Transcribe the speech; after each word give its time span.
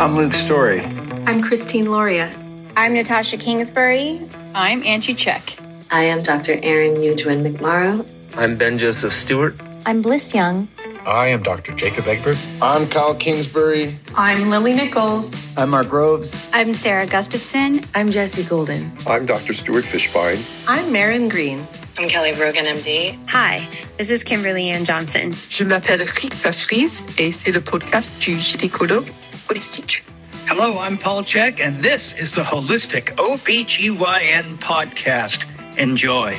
I'm 0.00 0.16
Luke 0.16 0.32
Story. 0.32 0.80
I'm 1.26 1.42
Christine 1.42 1.90
Loria. 1.90 2.32
I'm 2.74 2.94
Natasha 2.94 3.36
Kingsbury. 3.36 4.18
I'm 4.54 4.82
Angie 4.82 5.12
Check. 5.12 5.54
I 5.90 6.04
am 6.04 6.22
Dr. 6.22 6.56
Aaron 6.62 6.94
Eugwin 6.96 7.44
McMorrow. 7.46 8.00
I'm 8.38 8.56
Ben 8.56 8.78
Joseph 8.78 9.12
Stewart. 9.12 9.60
I'm 9.84 10.00
Bliss 10.00 10.34
Young. 10.34 10.68
I 11.04 11.28
am 11.28 11.42
Dr. 11.42 11.74
Jacob 11.74 12.06
Egbert. 12.06 12.38
I'm 12.62 12.88
Kyle 12.88 13.14
Kingsbury. 13.14 13.98
I'm 14.14 14.48
Lily 14.48 14.72
Nichols. 14.72 15.34
I'm 15.58 15.68
Mark 15.68 15.90
Groves. 15.90 16.34
I'm 16.54 16.72
Sarah 16.72 17.06
Gustafson. 17.06 17.84
I'm 17.94 18.10
Jesse 18.10 18.44
Golden. 18.44 18.90
I'm 19.06 19.26
Dr. 19.26 19.52
Stuart 19.52 19.84
Fishbein. 19.84 20.42
I'm 20.66 20.90
Marin 20.90 21.28
Green. 21.28 21.66
I'm 21.98 22.08
Kelly 22.08 22.34
Brogan, 22.34 22.64
MD. 22.64 23.18
Hi, 23.28 23.68
this 23.98 24.08
is 24.08 24.24
Kimberly 24.24 24.70
Ann 24.70 24.86
Johnson. 24.86 25.34
Je 25.50 25.64
m'appelle 25.64 26.00
Rixa 26.06 26.52
Freeze 26.52 27.04
et 27.18 27.30
c'est 27.32 27.52
le 27.52 27.60
podcast 27.60 28.10
du 28.18 28.38
gynécologue 28.38 29.12
holistique. 29.50 30.02
Hello, 30.46 30.78
I'm 30.78 30.96
Paul 30.96 31.22
Chek, 31.22 31.58
and 31.58 31.82
this 31.82 32.16
is 32.16 32.32
the 32.32 32.42
Holistic 32.42 33.16
OBGYN 33.16 34.58
podcast. 34.58 35.46
Enjoy. 35.76 36.36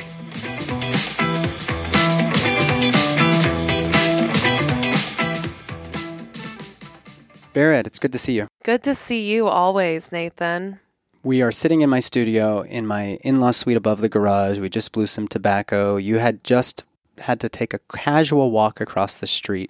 Barrett, 7.53 7.85
it's 7.85 7.99
good 7.99 8.13
to 8.13 8.17
see 8.17 8.38
you. 8.38 8.47
Good 8.63 8.81
to 8.83 8.95
see 8.95 9.30
you 9.30 9.47
always, 9.47 10.13
Nathan. 10.13 10.80
We 11.21 11.41
are 11.41 11.52
sitting 11.52 11.81
in 11.81 11.89
my 11.89 11.99
studio 11.99 12.61
in 12.61 12.88
my 12.88 13.19
in 13.23 13.41
law 13.41 13.52
suite 13.52 13.75
above 13.75 13.99
the 13.99 14.07
garage. 14.07 14.59
We 14.59 14.69
just 14.69 14.93
blew 14.93 15.05
some 15.05 15.27
tobacco. 15.27 15.97
You 15.97 16.19
had 16.19 16.45
just 16.45 16.85
had 17.17 17.41
to 17.41 17.49
take 17.49 17.73
a 17.73 17.80
casual 17.93 18.52
walk 18.52 18.80
across 18.80 19.16
the 19.17 19.27
street 19.27 19.69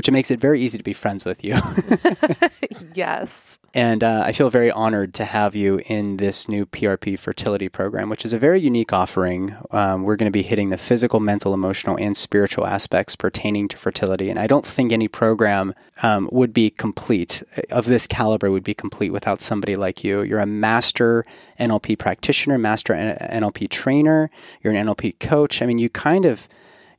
which 0.00 0.10
makes 0.10 0.30
it 0.30 0.40
very 0.40 0.62
easy 0.62 0.78
to 0.78 0.82
be 0.82 0.94
friends 0.94 1.26
with 1.26 1.44
you. 1.44 1.60
yes. 2.94 3.58
And 3.74 4.02
uh, 4.02 4.22
I 4.24 4.32
feel 4.32 4.48
very 4.48 4.70
honored 4.70 5.12
to 5.12 5.26
have 5.26 5.54
you 5.54 5.82
in 5.84 6.16
this 6.16 6.48
new 6.48 6.64
PRP 6.64 7.18
fertility 7.18 7.68
program, 7.68 8.08
which 8.08 8.24
is 8.24 8.32
a 8.32 8.38
very 8.38 8.62
unique 8.62 8.94
offering. 8.94 9.54
Um, 9.72 10.04
we're 10.04 10.16
going 10.16 10.24
to 10.24 10.30
be 10.30 10.40
hitting 10.40 10.70
the 10.70 10.78
physical, 10.78 11.20
mental, 11.20 11.52
emotional, 11.52 11.98
and 11.98 12.16
spiritual 12.16 12.66
aspects 12.66 13.14
pertaining 13.14 13.68
to 13.68 13.76
fertility. 13.76 14.30
And 14.30 14.38
I 14.38 14.46
don't 14.46 14.64
think 14.64 14.90
any 14.90 15.06
program 15.06 15.74
um, 16.02 16.30
would 16.32 16.54
be 16.54 16.70
complete 16.70 17.42
uh, 17.58 17.60
of 17.70 17.84
this 17.84 18.06
caliber 18.06 18.50
would 18.50 18.64
be 18.64 18.72
complete 18.72 19.10
without 19.10 19.42
somebody 19.42 19.76
like 19.76 20.02
you. 20.02 20.22
You're 20.22 20.38
a 20.40 20.46
master 20.46 21.26
NLP 21.58 21.98
practitioner, 21.98 22.56
master 22.56 22.94
NLP 22.94 23.68
trainer. 23.68 24.30
You're 24.62 24.72
an 24.72 24.86
NLP 24.86 25.18
coach. 25.18 25.60
I 25.60 25.66
mean, 25.66 25.78
you 25.78 25.90
kind 25.90 26.24
of 26.24 26.48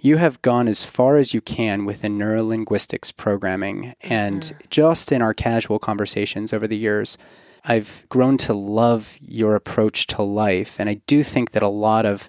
you 0.02 0.18
have 0.18 0.42
gone 0.42 0.68
as 0.68 0.84
far 0.84 1.18
as 1.18 1.34
you 1.34 1.42
can 1.42 1.86
within 1.86 2.18
neurolinguistics 2.18 3.16
programming. 3.16 3.94
And 4.02 4.42
mm-hmm. 4.42 4.58
just 4.70 5.12
in 5.12 5.22
our 5.22 5.34
casual 5.34 5.78
conversations 5.78 6.52
over 6.52 6.68
the 6.68 6.78
years, 6.78 7.20
I've 7.64 8.04
grown 8.10 8.38
to 8.38 8.54
love 8.54 9.18
your 9.22 9.56
approach 9.56 10.08
to 10.08 10.24
life. 10.24 10.80
And 10.80 10.90
I 10.90 10.96
do 11.06 11.22
think 11.22 11.52
that 11.52 11.62
a 11.62 11.68
lot 11.68 12.08
of 12.08 12.28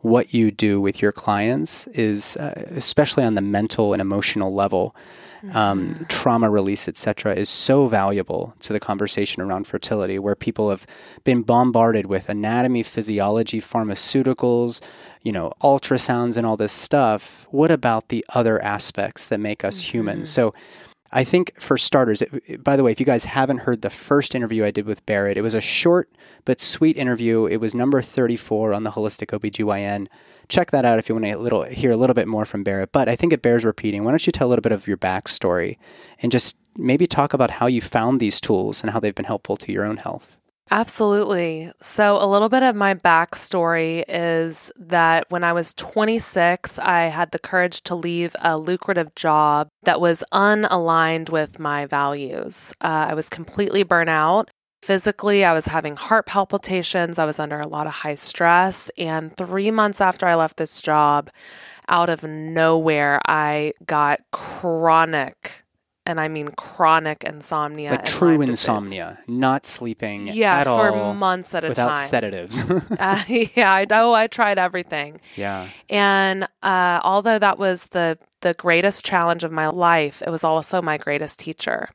what 0.00 0.34
you 0.34 0.50
do 0.50 0.78
with 0.82 1.00
your 1.00 1.12
clients 1.12 1.86
is, 1.88 2.36
uh, 2.36 2.52
especially 2.76 3.24
on 3.24 3.34
the 3.34 3.40
mental 3.40 3.94
and 3.94 4.02
emotional 4.02 4.52
level, 4.52 4.94
um, 5.52 5.90
mm-hmm. 5.90 6.04
trauma 6.04 6.50
release, 6.50 6.88
etc., 6.88 7.34
is 7.34 7.48
so 7.48 7.86
valuable 7.86 8.54
to 8.60 8.72
the 8.72 8.80
conversation 8.80 9.42
around 9.42 9.66
fertility, 9.66 10.18
where 10.18 10.34
people 10.34 10.70
have 10.70 10.86
been 11.22 11.42
bombarded 11.42 12.06
with 12.06 12.28
anatomy, 12.28 12.82
physiology, 12.82 13.60
pharmaceuticals, 13.60 14.82
you 15.24 15.32
know, 15.32 15.52
ultrasounds, 15.60 16.36
and 16.36 16.46
all 16.46 16.56
this 16.56 16.72
stuff. 16.72 17.48
What 17.50 17.72
about 17.72 18.08
the 18.08 18.24
other 18.34 18.62
aspects 18.62 19.26
that 19.26 19.40
make 19.40 19.64
us 19.64 19.82
mm-hmm. 19.82 19.90
human? 19.90 20.24
So. 20.24 20.54
I 21.16 21.22
think 21.22 21.52
for 21.60 21.78
starters, 21.78 22.22
it, 22.22 22.64
by 22.64 22.76
the 22.76 22.82
way, 22.82 22.90
if 22.90 22.98
you 22.98 23.06
guys 23.06 23.24
haven't 23.24 23.58
heard 23.58 23.82
the 23.82 23.88
first 23.88 24.34
interview 24.34 24.64
I 24.64 24.72
did 24.72 24.84
with 24.84 25.06
Barrett, 25.06 25.36
it 25.36 25.42
was 25.42 25.54
a 25.54 25.60
short 25.60 26.10
but 26.44 26.60
sweet 26.60 26.96
interview. 26.96 27.46
It 27.46 27.58
was 27.58 27.72
number 27.72 28.02
34 28.02 28.74
on 28.74 28.82
the 28.82 28.90
Holistic 28.90 29.28
OBGYN 29.28 30.08
check 30.48 30.70
that 30.70 30.84
out 30.84 30.98
if 30.98 31.08
you 31.08 31.14
want 31.14 31.26
to 31.26 31.38
little, 31.38 31.64
hear 31.64 31.90
a 31.90 31.96
little 31.96 32.14
bit 32.14 32.28
more 32.28 32.44
from 32.44 32.62
Barrett. 32.62 32.92
But 32.92 33.08
I 33.08 33.16
think 33.16 33.32
it 33.32 33.42
bears 33.42 33.64
repeating. 33.64 34.04
Why 34.04 34.12
don't 34.12 34.26
you 34.26 34.32
tell 34.32 34.48
a 34.48 34.50
little 34.50 34.62
bit 34.62 34.72
of 34.72 34.86
your 34.86 34.96
backstory 34.96 35.78
and 36.20 36.30
just 36.30 36.56
maybe 36.76 37.06
talk 37.06 37.32
about 37.34 37.50
how 37.50 37.66
you 37.66 37.80
found 37.80 38.20
these 38.20 38.40
tools 38.40 38.82
and 38.82 38.90
how 38.90 39.00
they've 39.00 39.14
been 39.14 39.24
helpful 39.24 39.56
to 39.58 39.72
your 39.72 39.84
own 39.84 39.98
health? 39.98 40.36
Absolutely. 40.70 41.70
So, 41.80 42.16
a 42.20 42.26
little 42.26 42.48
bit 42.48 42.62
of 42.62 42.74
my 42.74 42.94
backstory 42.94 44.02
is 44.08 44.72
that 44.76 45.26
when 45.30 45.44
I 45.44 45.52
was 45.52 45.74
26, 45.74 46.78
I 46.78 47.04
had 47.04 47.30
the 47.30 47.38
courage 47.38 47.82
to 47.82 47.94
leave 47.94 48.34
a 48.40 48.56
lucrative 48.58 49.14
job 49.14 49.68
that 49.82 50.00
was 50.00 50.24
unaligned 50.32 51.28
with 51.30 51.58
my 51.58 51.84
values. 51.86 52.72
Uh, 52.80 53.08
I 53.10 53.14
was 53.14 53.28
completely 53.28 53.82
burnt 53.82 54.08
out 54.08 54.50
Physically, 54.84 55.46
I 55.46 55.54
was 55.54 55.64
having 55.64 55.96
heart 55.96 56.26
palpitations. 56.26 57.18
I 57.18 57.24
was 57.24 57.38
under 57.38 57.58
a 57.58 57.66
lot 57.66 57.86
of 57.86 57.94
high 57.94 58.16
stress. 58.16 58.90
And 58.98 59.34
three 59.34 59.70
months 59.70 59.98
after 59.98 60.26
I 60.26 60.34
left 60.34 60.58
this 60.58 60.82
job, 60.82 61.30
out 61.88 62.10
of 62.10 62.22
nowhere, 62.22 63.18
I 63.26 63.72
got 63.86 64.20
chronic, 64.30 65.63
and 66.06 66.20
I 66.20 66.28
mean 66.28 66.48
chronic 66.48 67.24
insomnia. 67.24 67.92
Like 67.92 68.04
true 68.04 68.40
insomnia, 68.42 69.18
not 69.26 69.66
sleeping 69.66 70.28
yeah, 70.28 70.58
at 70.58 70.64
for 70.64 70.90
all. 70.90 71.14
months 71.14 71.54
at 71.54 71.64
a 71.64 71.68
without 71.68 71.94
time. 71.94 72.06
sedatives. 72.06 72.62
uh, 72.98 73.22
yeah, 73.28 73.72
I 73.72 73.86
know. 73.88 74.12
I 74.12 74.26
tried 74.26 74.58
everything. 74.58 75.20
Yeah. 75.36 75.68
And 75.88 76.44
uh, 76.62 77.00
although 77.02 77.38
that 77.38 77.58
was 77.58 77.86
the, 77.86 78.18
the 78.40 78.54
greatest 78.54 79.04
challenge 79.04 79.44
of 79.44 79.52
my 79.52 79.68
life, 79.68 80.22
it 80.22 80.30
was 80.30 80.44
also 80.44 80.82
my 80.82 80.98
greatest 80.98 81.38
teacher. 81.38 81.90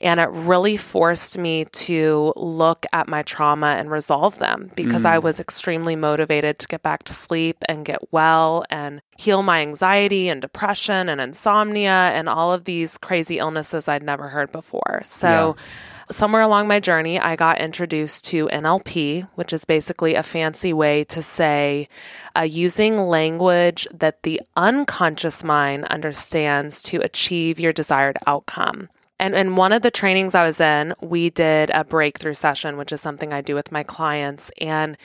And 0.00 0.18
it 0.18 0.30
really 0.30 0.76
forced 0.76 1.36
me 1.36 1.66
to 1.66 2.32
look 2.36 2.86
at 2.92 3.08
my 3.08 3.22
trauma 3.22 3.76
and 3.78 3.90
resolve 3.90 4.38
them 4.38 4.70
because 4.74 5.04
mm. 5.04 5.10
I 5.10 5.18
was 5.18 5.38
extremely 5.38 5.94
motivated 5.94 6.58
to 6.60 6.68
get 6.68 6.82
back 6.82 7.02
to 7.04 7.12
sleep 7.12 7.58
and 7.68 7.84
get 7.84 8.12
well 8.12 8.64
and 8.70 9.02
heal 9.18 9.42
my 9.42 9.60
anxiety 9.60 10.28
and 10.28 10.40
depression 10.40 11.08
and 11.08 11.20
insomnia 11.20 12.10
and 12.14 12.28
all 12.28 12.52
of 12.52 12.64
these 12.64 12.96
crazy 12.96 13.38
illnesses 13.38 13.88
I'd 13.88 14.02
never 14.02 14.28
heard 14.28 14.50
before. 14.52 15.02
So, 15.04 15.54
yeah 15.56 15.64
somewhere 16.10 16.42
along 16.42 16.68
my 16.68 16.80
journey, 16.80 17.18
I 17.18 17.36
got 17.36 17.60
introduced 17.60 18.24
to 18.26 18.48
NLP, 18.48 19.28
which 19.34 19.52
is 19.52 19.64
basically 19.64 20.14
a 20.14 20.22
fancy 20.22 20.72
way 20.72 21.04
to 21.04 21.22
say 21.22 21.88
uh, 22.36 22.42
using 22.42 22.98
language 22.98 23.86
that 23.92 24.22
the 24.22 24.40
unconscious 24.56 25.44
mind 25.44 25.84
understands 25.86 26.82
to 26.84 27.00
achieve 27.00 27.60
your 27.60 27.72
desired 27.72 28.18
outcome. 28.26 28.88
And 29.20 29.34
in 29.34 29.54
one 29.54 29.72
of 29.72 29.82
the 29.82 29.90
trainings 29.90 30.34
I 30.34 30.46
was 30.46 30.60
in, 30.60 30.94
we 31.02 31.28
did 31.28 31.68
a 31.70 31.84
breakthrough 31.84 32.32
session, 32.32 32.78
which 32.78 32.90
is 32.90 33.02
something 33.02 33.34
I 33.34 33.42
do 33.42 33.54
with 33.54 33.70
my 33.70 33.82
clients. 33.82 34.50
And 34.58 34.96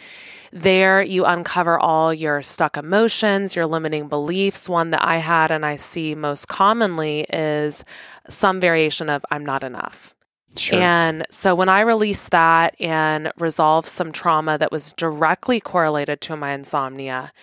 there 0.54 1.04
you 1.04 1.26
uncover 1.26 1.78
all 1.78 2.14
your 2.14 2.42
stuck 2.42 2.78
emotions, 2.78 3.58
your 3.58 3.66
limiting 3.66 4.08
beliefs. 4.08 4.70
One 4.70 4.92
that 4.92 5.04
I 5.04 5.18
had 5.18 5.52
and 5.52 5.66
I 5.66 5.76
see 5.76 6.16
most 6.16 6.48
commonly 6.48 7.26
is 7.30 7.84
some 8.30 8.62
variation 8.62 9.10
of 9.10 9.26
I'm 9.32 9.46
not 9.46 9.64
enough. 9.64 10.16
Sure. 10.56 10.80
And 10.80 11.26
so 11.30 11.54
when 11.54 11.68
I 11.68 11.82
released 11.82 12.32
that 12.32 12.80
and 12.80 13.34
resolved 13.38 13.90
some 13.90 14.14
trauma 14.14 14.58
that 14.58 14.72
was 14.72 14.94
directly 14.94 15.60
correlated 15.60 16.22
to 16.22 16.38
my 16.38 16.54
insomnia, 16.54 17.34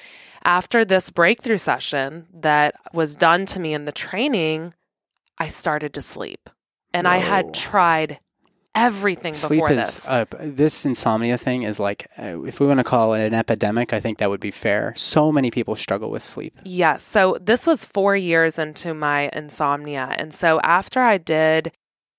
after 0.42 0.86
this 0.86 1.10
breakthrough 1.10 1.58
session 1.58 2.28
that 2.32 2.76
was 2.94 3.14
done 3.14 3.44
to 3.44 3.60
me 3.60 3.74
in 3.74 3.84
the 3.84 3.92
training, 3.92 4.72
I 5.36 5.48
started 5.48 5.92
to 5.92 6.00
sleep 6.00 6.48
and 6.94 7.06
Whoa. 7.06 7.12
I 7.12 7.16
had 7.18 7.54
tried 7.54 8.18
everything 8.74 9.34
Sleep 9.34 9.58
before 9.58 9.70
is, 9.70 9.76
this. 9.76 10.08
Uh, 10.08 10.24
this 10.40 10.84
insomnia 10.86 11.36
thing 11.36 11.62
is 11.62 11.78
like, 11.78 12.08
uh, 12.18 12.42
if 12.44 12.60
we 12.60 12.66
want 12.66 12.78
to 12.78 12.84
call 12.84 13.14
it 13.14 13.24
an 13.24 13.34
epidemic, 13.34 13.92
I 13.92 14.00
think 14.00 14.18
that 14.18 14.30
would 14.30 14.40
be 14.40 14.50
fair. 14.50 14.94
So 14.96 15.30
many 15.30 15.50
people 15.50 15.76
struggle 15.76 16.10
with 16.10 16.22
sleep. 16.22 16.54
Yes. 16.64 16.66
Yeah, 16.66 16.96
so 16.96 17.38
this 17.40 17.66
was 17.66 17.84
four 17.84 18.16
years 18.16 18.58
into 18.58 18.94
my 18.94 19.30
insomnia. 19.32 20.14
And 20.16 20.32
so 20.32 20.60
after 20.60 21.00
I 21.00 21.18
did 21.18 21.72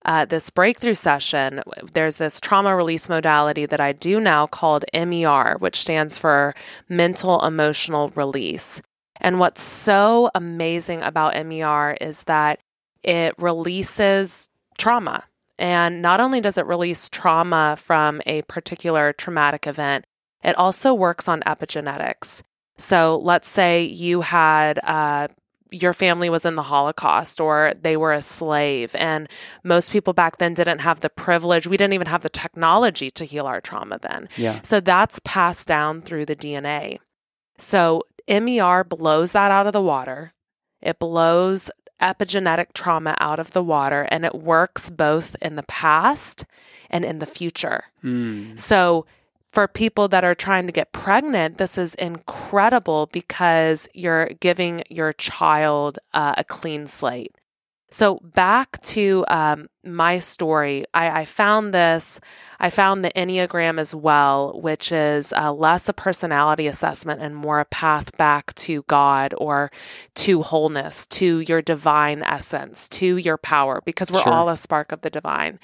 uh, 0.05 0.25
this 0.25 0.49
breakthrough 0.49 0.95
session, 0.95 1.61
there's 1.93 2.17
this 2.17 2.39
trauma 2.39 2.75
release 2.75 3.09
modality 3.09 3.65
that 3.65 3.79
I 3.79 3.93
do 3.93 4.19
now 4.19 4.47
called 4.47 4.85
MER, 4.93 5.55
which 5.59 5.81
stands 5.81 6.17
for 6.17 6.53
mental 6.89 7.43
emotional 7.45 8.09
release. 8.15 8.81
And 9.21 9.39
what's 9.39 9.61
so 9.61 10.29
amazing 10.35 11.01
about 11.01 11.33
MER 11.45 11.97
is 12.01 12.23
that 12.23 12.59
it 13.01 13.33
releases 13.37 14.49
trauma. 14.77 15.23
And 15.59 16.01
not 16.01 16.19
only 16.19 16.41
does 16.41 16.57
it 16.57 16.65
release 16.65 17.09
trauma 17.09 17.75
from 17.77 18.21
a 18.25 18.41
particular 18.43 19.13
traumatic 19.13 19.67
event, 19.67 20.05
it 20.43 20.57
also 20.57 20.93
works 20.93 21.27
on 21.27 21.41
epigenetics. 21.41 22.41
So 22.77 23.19
let's 23.23 23.47
say 23.47 23.83
you 23.83 24.21
had 24.21 24.79
uh, 24.83 25.27
your 25.73 25.93
family 25.93 26.29
was 26.29 26.45
in 26.45 26.55
the 26.55 26.63
Holocaust 26.63 27.41
or 27.41 27.73
they 27.81 27.97
were 27.97 28.13
a 28.13 28.21
slave. 28.21 28.95
And 28.95 29.27
most 29.63 29.91
people 29.91 30.13
back 30.13 30.37
then 30.37 30.53
didn't 30.53 30.79
have 30.79 31.01
the 31.01 31.09
privilege. 31.09 31.67
We 31.67 31.77
didn't 31.77 31.93
even 31.93 32.07
have 32.07 32.21
the 32.21 32.29
technology 32.29 33.09
to 33.11 33.25
heal 33.25 33.47
our 33.47 33.59
trauma 33.59 33.99
then. 33.99 34.29
Yeah. 34.37 34.59
So 34.63 34.79
that's 34.79 35.19
passed 35.19 35.67
down 35.67 36.01
through 36.01 36.25
the 36.25 36.35
DNA. 36.35 36.99
So 37.57 38.03
MER 38.29 38.83
blows 38.83 39.31
that 39.31 39.51
out 39.51 39.67
of 39.67 39.73
the 39.73 39.81
water. 39.81 40.33
It 40.81 40.99
blows 40.99 41.71
epigenetic 42.03 42.73
trauma 42.73 43.15
out 43.19 43.39
of 43.39 43.51
the 43.51 43.63
water 43.63 44.07
and 44.11 44.25
it 44.25 44.35
works 44.35 44.89
both 44.89 45.35
in 45.41 45.55
the 45.55 45.63
past 45.63 46.45
and 46.89 47.05
in 47.05 47.19
the 47.19 47.25
future. 47.25 47.85
Mm. 48.03 48.59
So, 48.59 49.05
for 49.47 49.67
people 49.67 50.07
that 50.07 50.23
are 50.23 50.33
trying 50.33 50.65
to 50.65 50.73
get 50.73 50.91
pregnant, 50.93 51.59
this 51.59 51.77
is 51.77 51.93
incredible 51.95 53.07
because 53.11 53.87
you're 53.93 54.29
giving 54.39 54.81
your 54.89 55.13
child 55.13 55.99
uh, 56.15 56.33
a 56.39 56.43
clean 56.43 56.87
slate. 56.87 57.35
So, 57.93 58.19
back 58.23 58.81
to 58.81 59.23
um, 59.27 59.67
my 59.83 60.17
story, 60.17 60.83
I, 60.95 61.19
I, 61.19 61.25
found 61.25 61.75
this. 61.75 62.19
I 62.59 62.71
found 62.71 63.05
the 63.05 63.11
Enneagram 63.11 63.79
as 63.79 63.93
well, 63.93 64.59
which 64.59 64.91
is 64.91 65.31
uh, 65.31 65.53
less 65.53 65.87
a 65.87 65.93
personality 65.93 66.65
assessment 66.65 67.21
and 67.21 67.35
more 67.35 67.59
a 67.59 67.65
path 67.65 68.17
back 68.17 68.55
to 68.55 68.81
God 68.87 69.35
or 69.37 69.69
to 70.15 70.41
wholeness, 70.41 71.05
to 71.05 71.41
your 71.41 71.61
divine 71.61 72.23
essence, 72.23 72.89
to 72.89 73.17
your 73.17 73.37
power, 73.37 73.79
because 73.85 74.11
we're 74.11 74.21
Sure. 74.21 74.33
all 74.33 74.49
a 74.49 74.57
spark 74.57 74.91
of 74.91 75.01
the 75.01 75.11
divine. 75.11 75.59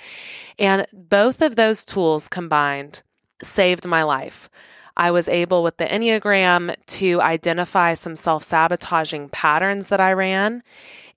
And 0.60 0.86
both 0.94 1.42
of 1.42 1.56
those 1.56 1.84
tools 1.84 2.30
combined 2.30 3.02
saved 3.42 3.88
my 3.88 4.04
life. 4.04 4.52
I 4.96 5.10
was 5.10 5.28
able 5.28 5.64
with 5.64 5.78
the 5.78 5.86
Enneagram 5.86 6.76
to 7.00 7.22
identify 7.22 7.96
some 7.96 8.16
self 8.16 8.44
sabotaging 8.44 9.30
patterns 9.30 9.88
that 9.88 10.00
I 10.00 10.14
ran. 10.14 10.62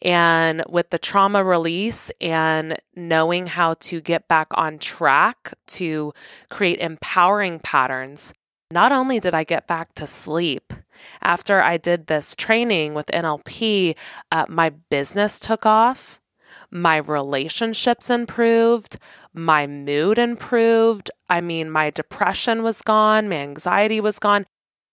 And 0.02 0.64
with 0.68 0.90
the 0.90 0.98
trauma 0.98 1.44
release 1.44 2.10
and 2.20 2.76
knowing 2.96 3.46
how 3.46 3.74
to 3.74 4.00
get 4.00 4.26
back 4.26 4.48
on 4.54 4.78
track 4.78 5.54
to 5.68 6.12
create 6.50 6.80
empowering 6.80 7.60
patterns, 7.60 8.34
not 8.70 8.90
only 8.90 9.20
did 9.20 9.34
I 9.34 9.44
get 9.44 9.66
back 9.68 9.94
to 9.94 10.06
sleep, 10.06 10.72
after 11.20 11.62
I 11.62 11.76
did 11.76 12.06
this 12.06 12.34
training 12.34 12.94
with 12.94 13.06
NLP, 13.08 13.96
uh, 14.30 14.46
my 14.48 14.70
business 14.70 15.38
took 15.38 15.66
off, 15.66 16.20
my 16.70 16.96
relationships 16.96 18.10
improved, 18.10 18.98
my 19.34 19.66
mood 19.66 20.18
improved. 20.18 21.10
I 21.28 21.40
mean, 21.40 21.70
my 21.70 21.90
depression 21.90 22.62
was 22.62 22.82
gone, 22.82 23.28
my 23.28 23.36
anxiety 23.36 24.00
was 24.00 24.18
gone. 24.18 24.46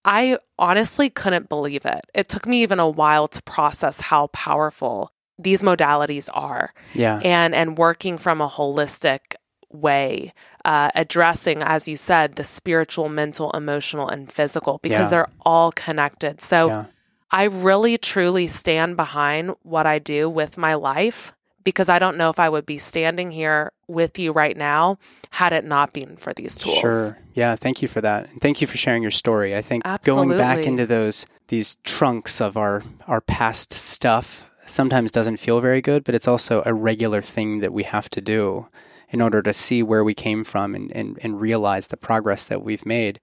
I 0.06 0.38
honestly 0.57 1.10
couldn't 1.10 1.50
believe 1.50 1.86
it. 1.86 2.01
It 2.13 2.30
took 2.30 2.46
me 2.48 2.62
even 2.63 2.80
a 2.80 2.90
while 2.90 3.28
to 3.28 3.42
process 3.44 4.00
how 4.00 4.28
powerful 4.28 5.12
these 5.38 5.63
modalities 5.63 6.30
are 6.34 6.74
Yeah. 6.94 7.19
and 7.24 7.56
and 7.56 7.78
working 7.78 8.18
from 8.18 8.42
a 8.42 8.48
holistic 8.50 9.36
way 9.72 10.34
uh, 10.66 10.90
addressing 10.96 11.62
as 11.62 11.88
you 11.88 11.96
said 11.96 12.36
the 12.36 12.44
spiritual 12.44 13.07
mental 13.07 13.51
emotional 13.51 14.10
and 14.10 14.31
physical 14.31 14.80
because 14.81 15.06
Yeah. 15.06 15.10
they're 15.10 15.30
all 15.46 15.72
connected 15.72 16.42
so 16.42 16.68
Yeah. 16.68 16.86
i 17.31 17.44
really 17.44 17.98
truly 18.00 18.48
stand 18.48 18.98
behind 18.98 19.56
what 19.62 19.86
i 19.86 20.00
do 20.00 20.28
with 20.28 20.57
my 20.57 20.74
life 20.74 21.34
because 21.69 21.89
i 21.89 22.00
don't 22.00 22.18
know 22.18 22.30
if 22.30 22.39
i 22.39 22.50
would 22.50 22.66
be 22.66 22.77
standing 22.77 23.31
here 23.31 23.71
with 23.88 24.19
you 24.19 24.31
right 24.31 24.57
now 24.57 24.98
had 25.31 25.54
it 25.54 25.63
not 25.66 25.94
been 25.94 26.18
for 26.18 26.33
these 26.33 26.56
tools 26.56 26.80
Sure. 26.80 27.18
Yeah. 27.33 27.56
Thank 27.56 27.81
you 27.81 27.88
for 27.88 28.01
that. 28.01 28.30
And 28.30 28.42
thank 28.42 28.60
you 28.60 28.68
for 28.68 28.77
sharing 28.77 29.01
your 29.01 29.12
story. 29.12 29.56
I 29.56 29.62
think 29.62 29.83
going 30.04 30.30
back 30.30 30.60
into 30.60 30.86
those 30.86 31.25
these 31.48 31.77
trunks 31.83 32.42
of 32.42 32.57
our 32.57 32.83
our 33.07 33.21
past 33.21 33.71
stuff 33.71 34.51
sometimes 34.66 35.12
doesn't 35.12 35.38
feel 35.38 35.62
very 35.62 35.81
good, 35.81 36.04
but 36.04 36.13
it's 36.13 36.27
also 36.27 36.62
a 36.66 36.74
regular 36.74 37.21
thing 37.21 37.60
that 37.60 37.71
we 37.71 37.83
have 37.83 38.10
to 38.10 38.19
do 38.21 38.68
in 39.10 39.21
order 39.21 39.42
to 39.42 39.54
see 39.54 39.81
where 39.81 40.04
we 40.04 40.13
came 40.13 40.44
from 40.44 40.75
and, 40.75 40.92
and, 40.95 41.18
and 41.24 41.42
realize 41.42 41.88
the 41.88 41.98
progress 41.98 42.45
that 42.45 42.62
we've 42.62 42.86
made. 42.86 43.19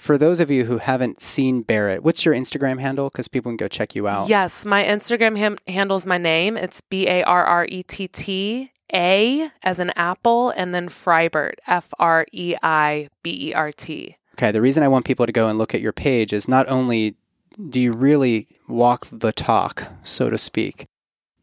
For 0.00 0.16
those 0.16 0.40
of 0.40 0.50
you 0.50 0.64
who 0.64 0.78
haven't 0.78 1.20
seen 1.20 1.60
Barrett, 1.60 2.02
what's 2.02 2.24
your 2.24 2.34
Instagram 2.34 2.80
handle? 2.80 3.10
Because 3.10 3.28
people 3.28 3.52
can 3.52 3.58
go 3.58 3.68
check 3.68 3.94
you 3.94 4.08
out. 4.08 4.30
Yes, 4.30 4.64
my 4.64 4.82
Instagram 4.82 5.36
ham- 5.36 5.58
handles 5.68 6.06
my 6.06 6.16
name. 6.16 6.56
It's 6.56 6.80
B 6.80 7.06
A 7.06 7.22
R 7.22 7.44
R 7.44 7.66
E 7.68 7.82
T 7.82 8.08
T 8.08 8.72
A 8.94 9.50
as 9.62 9.78
an 9.78 9.90
apple, 9.96 10.50
and 10.56 10.74
then 10.74 10.88
Freibert, 10.88 11.56
F 11.66 11.92
R 11.98 12.24
E 12.32 12.54
I 12.62 13.10
B 13.22 13.50
E 13.50 13.52
R 13.52 13.72
T. 13.72 14.16
Okay, 14.36 14.50
the 14.50 14.62
reason 14.62 14.82
I 14.82 14.88
want 14.88 15.04
people 15.04 15.26
to 15.26 15.32
go 15.32 15.48
and 15.48 15.58
look 15.58 15.74
at 15.74 15.82
your 15.82 15.92
page 15.92 16.32
is 16.32 16.48
not 16.48 16.66
only 16.70 17.16
do 17.68 17.78
you 17.78 17.92
really 17.92 18.48
walk 18.68 19.06
the 19.12 19.32
talk, 19.32 19.86
so 20.02 20.30
to 20.30 20.38
speak, 20.38 20.86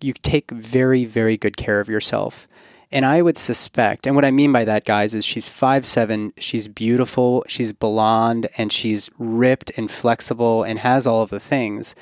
you 0.02 0.14
take 0.14 0.50
very, 0.50 1.06
very 1.06 1.38
good 1.38 1.58
care 1.58 1.80
of 1.80 1.90
yourself. 1.90 2.48
And 2.90 3.06
I 3.06 3.22
would 3.22 3.38
suspect, 3.38 4.08
and 4.08 4.16
what 4.16 4.24
I 4.24 4.32
mean 4.32 4.54
by 4.54 4.64
that, 4.64 4.86
guys, 4.86 5.14
is 5.14 5.26
she's 5.26 5.50
five 5.50 5.86
seven, 5.86 6.32
she's 6.38 6.70
beautiful, 6.70 7.44
she's 7.48 7.74
blonde, 7.74 8.48
and 8.58 8.72
she's 8.72 9.10
ripped 9.20 9.72
and 9.78 9.92
flexible 9.92 10.64
and 10.64 10.80
has 10.80 11.06
all 11.06 11.22
of 11.22 11.30
the 11.30 11.40
things. 11.40 11.96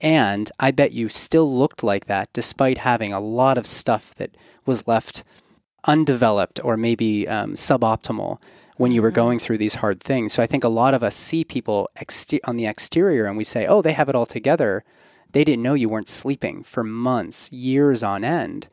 And 0.00 0.50
I 0.58 0.72
bet 0.72 0.90
you 0.90 1.08
still 1.08 1.56
looked 1.56 1.84
like 1.84 2.06
that 2.06 2.28
despite 2.32 2.78
having 2.78 3.12
a 3.12 3.20
lot 3.20 3.56
of 3.56 3.66
stuff 3.66 4.16
that 4.16 4.36
was 4.66 4.88
left 4.88 5.22
undeveloped 5.86 6.60
or 6.64 6.76
maybe 6.76 7.28
um, 7.28 7.54
suboptimal 7.54 8.40
when 8.76 8.90
you 8.90 9.00
were 9.00 9.12
going 9.12 9.38
through 9.38 9.58
these 9.58 9.76
hard 9.76 10.00
things. 10.00 10.32
So 10.32 10.42
I 10.42 10.46
think 10.46 10.64
a 10.64 10.68
lot 10.68 10.94
of 10.94 11.04
us 11.04 11.14
see 11.14 11.44
people 11.44 11.88
exter- 11.96 12.40
on 12.44 12.56
the 12.56 12.66
exterior 12.66 13.26
and 13.26 13.36
we 13.36 13.44
say, 13.44 13.66
oh, 13.66 13.80
they 13.80 13.92
have 13.92 14.08
it 14.08 14.16
all 14.16 14.26
together. 14.26 14.82
They 15.32 15.44
didn't 15.44 15.62
know 15.62 15.74
you 15.74 15.88
weren't 15.88 16.08
sleeping 16.08 16.62
for 16.62 16.84
months, 16.84 17.50
years 17.52 18.02
on 18.02 18.22
end. 18.24 18.68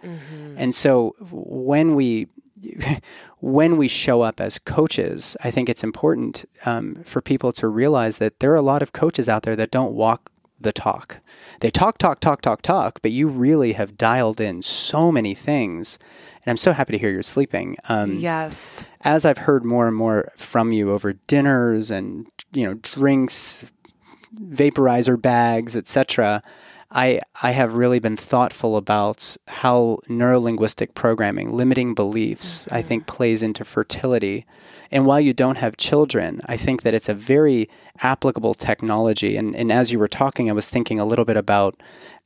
And 0.58 0.76
so 0.76 1.16
when 1.32 1.96
we 1.96 2.28
when 3.40 3.78
we 3.78 3.88
show 3.88 4.22
up 4.22 4.42
as 4.42 4.60
coaches, 4.60 5.38
I 5.44 5.52
think 5.52 5.70
it's 5.70 5.84
important 5.84 6.46
um, 6.66 7.04
for 7.06 7.22
people 7.22 7.52
to 7.54 7.68
realize 7.68 8.18
that 8.18 8.40
there 8.40 8.52
are 8.52 8.56
a 8.56 8.62
lot 8.62 8.82
of 8.82 8.92
coaches 8.94 9.30
out 9.30 9.44
there 9.44 9.56
that 9.56 9.72
don't 9.72 9.94
walk 9.94 10.32
the 10.60 10.74
talk. 10.74 11.20
They 11.62 11.72
talk, 11.72 11.98
talk, 11.98 12.20
talk, 12.20 12.42
talk, 12.42 12.62
talk, 12.62 13.02
but 13.02 13.12
you 13.12 13.30
really 13.30 13.74
have 13.74 13.98
dialed 13.98 14.42
in 14.42 14.62
so 14.62 15.10
many 15.12 15.34
things. 15.34 15.98
And 16.46 16.52
I'm 16.52 16.58
so 16.58 16.74
happy 16.74 16.92
to 16.94 16.98
hear 16.98 17.12
you're 17.12 17.24
sleeping. 17.24 17.78
Um, 17.88 18.18
Yes. 18.18 18.84
as 19.02 19.24
I've 19.24 19.38
heard 19.40 19.64
more 19.64 19.88
and 19.88 19.96
more 19.96 20.30
from 20.36 20.74
you 20.74 20.92
over 20.92 21.14
dinners 21.14 21.92
and 21.92 22.28
you 22.52 22.66
know 22.66 22.74
drinks, 22.74 23.72
vaporizer 24.36 25.22
bags, 25.22 25.76
etc., 25.76 26.42
I 26.92 27.22
I 27.44 27.52
have 27.52 27.76
really 27.76 28.00
been 28.00 28.18
thoughtful 28.18 28.76
about 28.76 29.38
how 29.48 30.00
neurolinguistic 30.08 30.96
programming, 30.96 31.56
limiting 31.56 31.94
beliefs, 31.94 32.68
I 32.72 32.82
think 32.82 33.04
mm-hmm. 33.04 33.16
plays 33.16 33.44
into 33.44 33.64
fertility. 33.64 34.46
And 34.92 35.06
while 35.06 35.20
you 35.20 35.34
don't 35.34 35.58
have 35.58 35.78
children, 35.78 36.42
I 36.48 36.58
think 36.58 36.82
that 36.82 36.96
it's 36.96 37.10
a 37.10 37.14
very 37.14 37.70
applicable 38.02 38.56
technology. 38.56 39.38
And 39.38 39.56
and 39.56 39.72
as 39.72 39.92
you 39.92 40.00
were 40.00 40.08
talking, 40.08 40.50
I 40.50 40.54
was 40.54 40.68
thinking 40.68 41.00
a 41.00 41.06
little 41.06 41.26
bit 41.26 41.38
about 41.38 41.80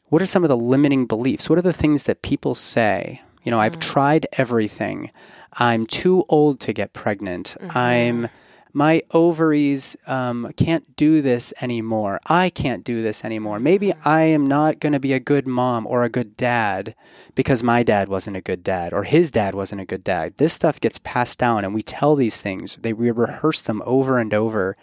what 0.05 0.21
are 0.21 0.27
some 0.27 0.43
of 0.43 0.49
the 0.49 0.57
limiting 0.57 1.07
beliefs? 1.07 1.49
What 1.49 1.59
are 1.59 1.63
the 1.63 1.73
things 1.73 2.03
that 2.03 2.21
people 2.21 2.55
say? 2.55 3.21
You 3.43 3.51
know, 3.51 3.59
I've 3.59 3.77
mm. 3.77 3.81
tried 3.81 4.27
everything. 4.33 5.11
I'm 5.53 5.85
too 5.85 6.23
old 6.29 6.59
to 6.61 6.73
get 6.73 6.93
pregnant. 6.93 7.57
I'm 7.75 8.23
mm-hmm. 8.23 8.35
My 8.73 9.03
ovaries 9.11 9.95
um, 10.07 10.51
can't 10.57 10.95
do 10.95 11.21
this 11.21 11.53
anymore. 11.61 12.19
I 12.25 12.49
can't 12.49 12.83
do 12.83 13.03
this 13.03 13.23
anymore. 13.23 13.59
Maybe 13.59 13.93
I 14.03 14.23
am 14.23 14.45
not 14.45 14.79
going 14.79 14.93
to 14.93 14.99
be 14.99 15.13
a 15.13 15.19
good 15.19 15.47
mom 15.47 15.85
or 15.85 16.03
a 16.03 16.09
good 16.09 16.35
dad 16.35 16.95
because 17.35 17.63
my 17.63 17.83
dad 17.83 18.09
wasn't 18.09 18.37
a 18.37 18.41
good 18.41 18.63
dad 18.63 18.91
or 18.91 19.03
his 19.03 19.29
dad 19.29 19.53
wasn't 19.53 19.81
a 19.81 19.85
good 19.85 20.03
dad. 20.03 20.37
This 20.37 20.53
stuff 20.53 20.81
gets 20.81 20.97
passed 20.97 21.37
down 21.37 21.63
and 21.63 21.73
we 21.73 21.83
tell 21.83 22.15
these 22.15 22.41
things. 22.41 22.77
They 22.77 22.93
we 22.93 23.11
rehearse 23.11 23.61
them 23.61 23.83
over 23.85 24.17
and 24.17 24.33
over. 24.33 24.75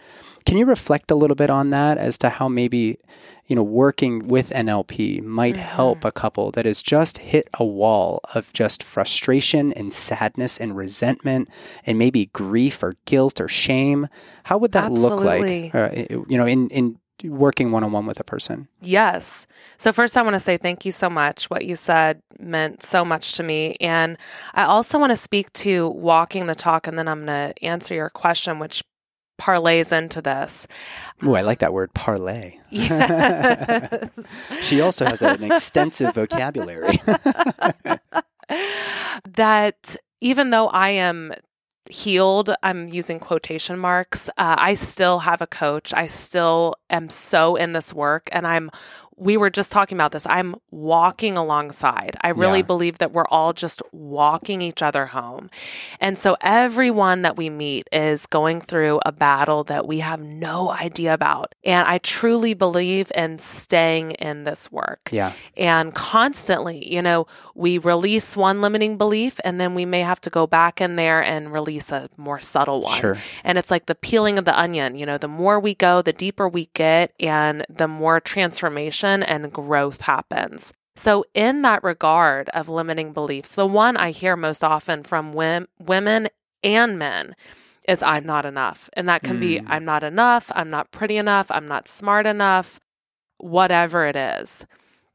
Can 0.47 0.59
you 0.59 0.67
reflect 0.67 1.11
a 1.11 1.15
little 1.15 1.35
bit 1.35 1.51
on 1.51 1.71
that 1.71 1.99
as 1.99 2.19
to 2.19 2.29
how 2.29 2.49
maybe 2.49 2.99
you 3.47 3.57
know 3.57 3.63
working 3.63 4.29
with 4.29 4.51
NLP 4.51 5.23
might 5.23 5.57
help 5.57 6.05
a 6.05 6.13
couple 6.13 6.51
that 6.53 6.67
has 6.67 6.83
just 6.83 7.19
hit 7.19 7.49
a 7.59 7.65
wall 7.65 8.21
of 8.35 8.53
just 8.53 8.83
frustration 8.83 9.73
and 9.73 9.93
sadness 9.93 10.59
and 10.59 10.77
resentment 10.77 11.49
and 11.85 11.99
maybe 11.99 12.27
grief 12.27 12.83
or 12.83 12.97
guilt 13.05 13.41
or 13.41 13.49
shame? 13.49 14.09
How 14.45 14.59
would 14.59 14.73
that 14.73 14.93
look 14.93 15.21
like? 15.21 15.75
Uh, 15.75 15.91
you 16.29 16.39
know, 16.39 16.47
in 16.47 16.69
in 16.71 16.99
working 17.25 17.71
one 17.71 17.85
on 17.85 17.93
one 17.93 18.07
with 18.07 18.21
a 18.21 18.25
person. 18.25 18.69
Yes. 18.81 19.47
So, 19.77 19.93
first, 19.93 20.17
I 20.17 20.23
want 20.23 20.35
to 20.35 20.41
say 20.41 20.57
thank 20.57 20.85
you 20.85 20.93
so 20.93 21.11
much. 21.11 21.51
What 21.51 21.65
you 21.65 21.77
said 21.77 22.23
meant 22.39 22.83
so 22.83 23.05
much 23.05 23.35
to 23.35 23.43
me. 23.43 23.77
And 23.81 24.17
I 24.55 24.65
also 24.65 24.99
want 24.99 25.11
to 25.11 25.17
speak 25.17 25.53
to 25.55 25.89
walking 25.89 26.47
the 26.47 26.55
talk, 26.55 26.87
and 26.87 26.99
then 26.99 27.09
I'm 27.09 27.27
going 27.27 27.53
to 27.53 27.65
answer 27.65 27.95
your 27.95 28.11
question, 28.11 28.59
which 28.59 28.83
parlays 29.41 29.97
into 29.97 30.21
this. 30.21 30.67
Oh, 31.23 31.35
I 31.35 31.41
like 31.41 31.61
that 31.61 31.73
word, 31.73 31.95
parlay. 31.95 32.59
Yes. 32.69 34.53
She 34.63 34.81
also 34.81 35.07
has 35.07 35.23
an 35.23 35.43
extensive 35.43 36.15
vocabulary. 36.15 37.01
that 39.35 39.97
even 40.21 40.51
though 40.51 40.69
I 40.69 40.91
am 40.91 41.33
healed, 41.91 42.55
I'm 42.63 42.89
using 42.89 43.19
quotation 43.19 43.79
marks, 43.79 44.29
uh, 44.31 44.57
I 44.59 44.75
still 44.75 45.21
have 45.21 45.41
a 45.41 45.47
coach. 45.47 45.95
I 45.95 46.07
still 46.07 46.75
am 46.91 47.11
so 47.11 47.57
in 47.57 47.73
this 47.73 47.95
work 47.95 48.29
and 48.33 48.47
I'm 48.47 48.71
we 49.21 49.37
were 49.37 49.51
just 49.51 49.71
talking 49.71 49.97
about 49.99 50.13
this. 50.13 50.27
I'm 50.27 50.57
walking 50.71 51.37
alongside. 51.37 52.17
I 52.23 52.31
really 52.31 52.61
Yeah. 52.61 52.65
believe 52.73 52.99
that 52.99 53.13
we're 53.13 53.27
all 53.31 53.53
just 53.53 53.83
walking 53.93 54.63
each 54.63 54.83
other 54.83 55.07
home. 55.07 55.51
And 56.01 56.17
so 56.17 56.39
everyone 56.41 57.21
that 57.23 57.37
we 57.37 57.51
meet 57.51 57.87
is 57.93 58.27
going 58.27 58.63
through 58.63 58.99
a 59.05 59.13
battle 59.13 59.63
that 59.65 59.87
we 59.87 59.99
have 59.99 60.21
no 60.23 60.71
idea 60.71 61.13
about. 61.13 61.55
And 61.65 61.87
I 61.87 61.99
truly 61.99 62.55
believe 62.55 63.13
in 63.15 63.39
staying 63.39 64.13
in 64.13 64.45
this 64.45 64.73
work. 64.73 65.11
Yeah. 65.13 65.33
And 65.55 65.95
constantly, 65.95 66.91
you 66.91 67.03
know, 67.03 67.27
we 67.55 67.77
release 67.77 68.39
one 68.39 68.63
limiting 68.63 68.97
belief 68.97 69.39
and 69.45 69.61
then 69.61 69.75
we 69.75 69.85
may 69.85 70.01
have 70.01 70.23
to 70.23 70.31
go 70.31 70.47
back 70.47 70.81
in 70.81 70.97
there 70.97 71.23
and 71.23 71.53
release 71.53 71.93
a 71.93 72.09
more 72.17 72.41
subtle 72.41 72.81
one. 72.81 72.99
Sure. 72.99 73.19
And 73.45 73.59
it's 73.59 73.71
like 73.71 73.85
the 73.85 73.95
peeling 73.95 74.39
of 74.39 74.47
the 74.47 74.59
onion. 74.59 74.97
You 74.97 75.05
know, 75.05 75.19
the 75.19 75.29
more 75.29 75.61
we 75.61 75.75
go, 75.75 76.01
the 76.01 76.15
deeper 76.15 76.49
we 76.49 76.71
get, 76.73 77.13
and 77.21 77.67
the 77.69 77.87
more 77.87 78.19
transformation 78.19 79.10
and 79.23 79.53
growth 79.53 80.03
happens. 80.03 80.73
So, 80.97 81.25
in 81.35 81.63
that 81.63 81.83
regard 81.83 82.49
of 82.51 82.69
limiting 82.69 83.13
beliefs, 83.13 83.55
the 83.55 83.67
one 83.67 83.97
I 83.97 84.11
hear 84.11 84.37
most 84.37 84.63
often 84.65 85.03
from 85.03 85.33
wom- 85.33 85.69
women 85.79 86.29
and 86.63 86.99
men 86.99 87.35
is 87.89 88.03
I'm 88.03 88.27
not 88.27 88.45
enough. 88.45 88.91
And 88.93 89.09
that 89.09 89.23
can 89.23 89.41
be 89.41 89.61
Mm. 89.61 89.67
I'm 89.69 89.85
not 89.85 90.05
enough, 90.05 90.51
I'm 90.55 90.69
not 90.69 90.91
pretty 90.91 91.17
enough, 91.17 91.51
I'm 91.51 91.67
not 91.67 91.89
smart 91.89 92.27
enough, 92.27 92.79
whatever 93.39 94.07
it 94.07 94.17
is. 94.17 94.67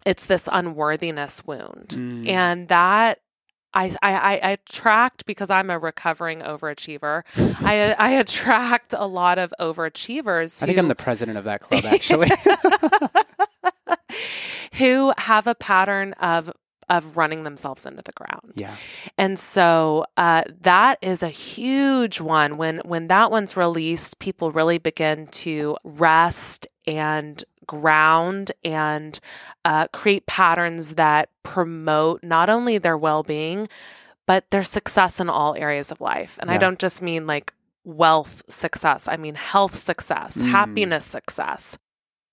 It's 0.06 0.26
this 0.26 0.50
unworthiness 0.52 1.46
wound. 1.46 1.90
Mm. 1.90 2.28
And 2.30 2.68
that 2.70 3.20
I, 3.78 3.94
I, 4.02 4.40
I 4.42 4.52
attract 4.52 5.26
because 5.26 5.50
I'm 5.50 5.70
a 5.70 5.78
recovering 5.78 6.40
overachiever. 6.40 7.24
I, 7.60 7.94
I 8.00 8.12
attract 8.12 8.96
a 8.98 9.06
lot 9.06 9.38
of 9.38 9.54
overachievers. 9.60 10.64
I 10.64 10.66
think 10.66 10.78
I'm 10.78 10.88
the 10.88 10.96
president 10.96 11.38
of 11.38 11.44
that 11.44 11.60
club, 11.66 11.84
actually. 11.86 12.30
who 14.74 15.14
have 15.18 15.48
a 15.48 15.56
pattern 15.56 16.14
of 16.14 16.52
of 16.88 17.18
running 17.18 17.44
themselves 17.46 17.84
into 17.88 18.04
the 18.04 18.12
ground. 18.12 18.52
yeah. 18.54 18.76
And 19.18 19.40
so 19.40 20.06
uh, 20.18 20.44
that 20.62 21.00
is 21.02 21.24
a 21.24 21.30
huge 21.30 22.22
one. 22.22 22.58
When 22.58 22.78
when 22.86 23.08
that 23.08 23.32
one's 23.32 23.58
released, 23.58 24.20
people 24.20 24.52
really 24.52 24.78
begin 24.78 25.26
to 25.28 25.78
rest 25.84 26.68
and 26.86 27.44
ground 27.66 28.52
and 28.64 29.20
uh, 29.64 29.88
create 29.94 30.28
patterns 30.28 30.94
that 30.94 31.30
promote 31.42 32.24
not 32.24 32.50
only 32.50 32.78
their 32.78 32.98
well 32.98 33.24
being, 33.24 33.68
but 34.28 34.52
their 34.52 34.64
success 34.64 35.20
in 35.20 35.28
all 35.28 35.56
areas 35.56 35.90
of 35.90 36.00
life. 36.02 36.38
And 36.40 36.52
I 36.52 36.58
don't 36.60 36.78
just 36.78 37.02
mean 37.02 37.26
like 37.26 37.52
wealth 37.84 38.44
success, 38.48 39.08
I 39.08 39.18
mean 39.18 39.34
health 39.36 39.74
success, 39.76 40.38
Mm. 40.42 40.50
happiness 40.50 41.06
success. 41.06 41.80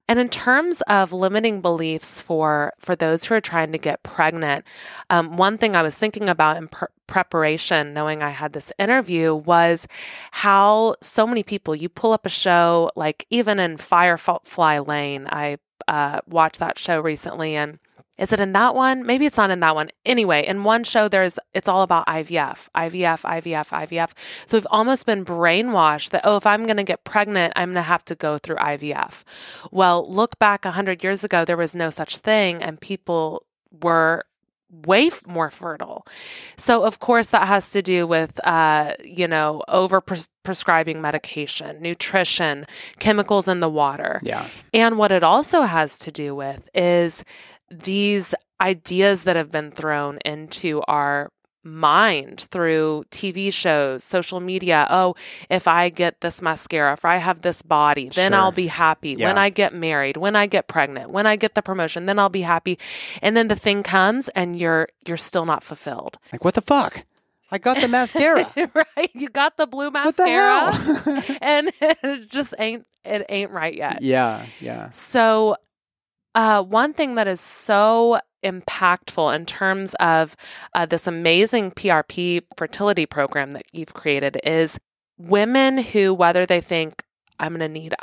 And 0.09 0.19
in 0.19 0.29
terms 0.29 0.83
of 0.83 1.13
limiting 1.13 1.61
beliefs 1.61 2.21
for 2.21 2.75
for 2.79 2.95
those 2.95 3.25
who 3.25 3.35
are 3.35 3.41
trying 3.41 3.73
to 3.73 3.79
get 3.79 4.03
pregnant, 4.03 4.65
um, 5.11 5.37
one 5.37 5.59
thing 5.59 5.75
I 5.75 5.83
was 5.83 5.97
thinking 5.97 6.29
about 6.29 6.57
in 6.57 6.69
pre- 6.69 6.89
preparation, 7.07 7.95
knowing 7.95 8.23
I 8.23 8.31
had 8.31 8.53
this 8.53 8.73
interview, 8.79 9.35
was 9.35 9.87
how 10.33 10.97
so 11.01 11.27
many 11.27 11.43
people. 11.43 11.75
You 11.75 11.89
pull 11.89 12.13
up 12.13 12.27
a 12.27 12.31
show 12.31 12.91
like 12.97 13.27
even 13.31 13.59
in 13.59 13.77
Firefly 13.77 14.79
Lane. 14.81 15.27
I 15.31 15.59
uh, 15.89 16.21
watched 16.27 16.59
that 16.59 16.79
show 16.79 17.01
recently, 17.01 17.55
and 17.57 17.79
is 18.23 18.33
it 18.33 18.39
in 18.39 18.53
that 18.53 18.77
one? 18.77 19.05
Maybe 19.05 19.27
it's 19.27 19.37
not 19.37 19.51
in 19.51 19.59
that 19.61 19.75
one. 19.75 19.89
Anyway, 20.07 20.47
in 20.47 20.63
one 20.63 20.85
show, 20.85 21.09
there's 21.09 21.41
it's 21.55 21.67
all 21.67 21.83
about 21.83 22.07
IVF, 22.07 22.69
IVF, 22.71 23.23
IVF, 23.23 23.69
IVF. 23.69 24.13
So 24.47 24.57
we've 24.57 24.67
almost 24.71 25.07
been 25.07 25.25
brainwashed 25.25 26.11
that 26.11 26.23
oh, 26.25 26.37
if 26.37 26.47
I'm 26.47 26.65
going 26.65 26.77
to 26.77 26.85
get 26.85 27.03
pregnant, 27.03 27.53
I'm 27.57 27.71
going 27.71 27.75
to 27.77 27.83
have 27.83 28.05
to 28.07 28.15
go 28.15 28.39
through 28.39 28.57
IVF. 28.57 29.25
Well, 29.73 30.09
look 30.09 30.39
back 30.39 30.65
a 30.65 30.71
hundred 30.71 31.03
years 31.03 31.25
ago, 31.25 31.45
there 31.45 31.57
was 31.57 31.75
no 31.75 31.91
such 31.91 32.19
thing, 32.19 32.63
and 32.63 32.81
people 32.81 33.45
were 33.83 34.25
way 34.87 35.11
more 35.27 35.51
fertile. 35.51 36.07
So, 36.57 36.85
of 36.85 36.99
course, 36.99 37.31
that 37.31 37.47
has 37.47 37.71
to 37.73 37.83
do 37.83 38.07
with, 38.07 38.41
uh, 38.45 38.95
you 39.05 39.29
know, 39.29 39.63
over 39.69 40.01
pres- 40.01 40.31
prescribing 40.45 41.01
medication, 41.01 41.83
nutrition, 41.83 42.65
chemicals 42.99 43.49
in 43.49 43.61
the 43.61 43.69
water. 43.69 44.21
Yeah. 44.23 44.49
And 44.73 44.97
what 44.97 45.13
it 45.13 45.23
also 45.23 45.63
has 45.63 45.99
to 46.01 46.13
do 46.13 46.35
with 46.35 46.69
is 46.75 47.23
these 47.73 48.35
ideas 48.61 49.25
that 49.25 49.37
have 49.37 49.51
been 49.51 49.71
thrown 49.71 50.19
into 50.25 50.83
our 50.87 51.31
mind 51.65 52.41
through 52.51 53.05
TV 53.11 53.53
shows, 53.53 54.03
social 54.03 54.41
media. 54.41 54.85
Oh, 54.91 55.15
if 55.49 55.69
I 55.69 55.91
get 55.91 56.21
this 56.21 56.43
mascara, 56.43 56.93
if 56.93 57.05
I 57.05 57.17
have 57.19 57.43
this 57.43 57.63
body, 57.63 58.09
then 58.09 58.33
Sure. 58.33 58.41
I'll 58.41 58.51
be 58.53 58.67
happy. 58.67 59.17
When 59.17 59.39
I 59.39 59.49
get 59.49 59.73
married, 59.73 60.17
when 60.17 60.35
I 60.35 60.47
get 60.47 60.67
pregnant, 60.67 61.11
when 61.11 61.25
I 61.25 61.37
get 61.37 61.55
the 61.55 61.63
promotion, 61.63 62.07
then 62.07 62.19
I'll 62.19 62.29
be 62.29 62.41
happy. 62.43 62.79
And 63.23 63.37
then 63.37 63.47
the 63.47 63.55
thing 63.57 63.85
comes 63.85 64.29
and 64.31 64.57
you're 64.59 64.89
you're 65.07 65.17
still 65.17 65.47
not 65.47 65.63
fulfilled. 65.63 66.19
Like, 66.33 66.45
what 66.45 66.55
the 66.55 66.63
fuck? 66.63 67.05
I 67.53 67.59
got 67.59 67.79
the 67.81 67.87
mascara. 67.87 68.51
right? 68.75 69.11
You 69.15 69.29
got 69.29 69.57
the 69.57 69.67
blue 69.69 69.91
what 69.91 70.17
the 70.17 70.25
mascara 70.25 70.73
hell? 70.73 71.37
and 71.43 71.71
it 71.81 72.29
just 72.29 72.55
ain't 72.59 72.87
it 73.05 73.25
ain't 73.29 73.51
right 73.53 73.75
yet. 73.75 74.03
yeah. 74.03 74.47
Yeah. 74.61 74.91
So, 74.91 75.55
uh, 76.35 76.63
one 76.63 76.93
thing 76.93 77.15
that 77.17 77.29
is 77.29 77.41
so 77.41 78.21
impactful 78.43 79.35
in 79.35 79.47
terms 79.47 79.95
of 79.95 80.37
uh, 80.75 80.87
this 80.87 81.07
amazing 81.07 81.71
PRP 81.71 82.43
fertility 82.57 83.07
program 83.07 83.53
that 83.53 83.65
you've 83.73 83.95
created 83.95 84.39
is 84.45 84.79
women 85.19 85.79
who, 85.79 86.13
whether 86.13 86.45
they 86.47 86.61
think 86.61 87.03
I'm 87.39 87.57
going 87.57 87.61
to 87.61 87.69
need, 87.69 87.95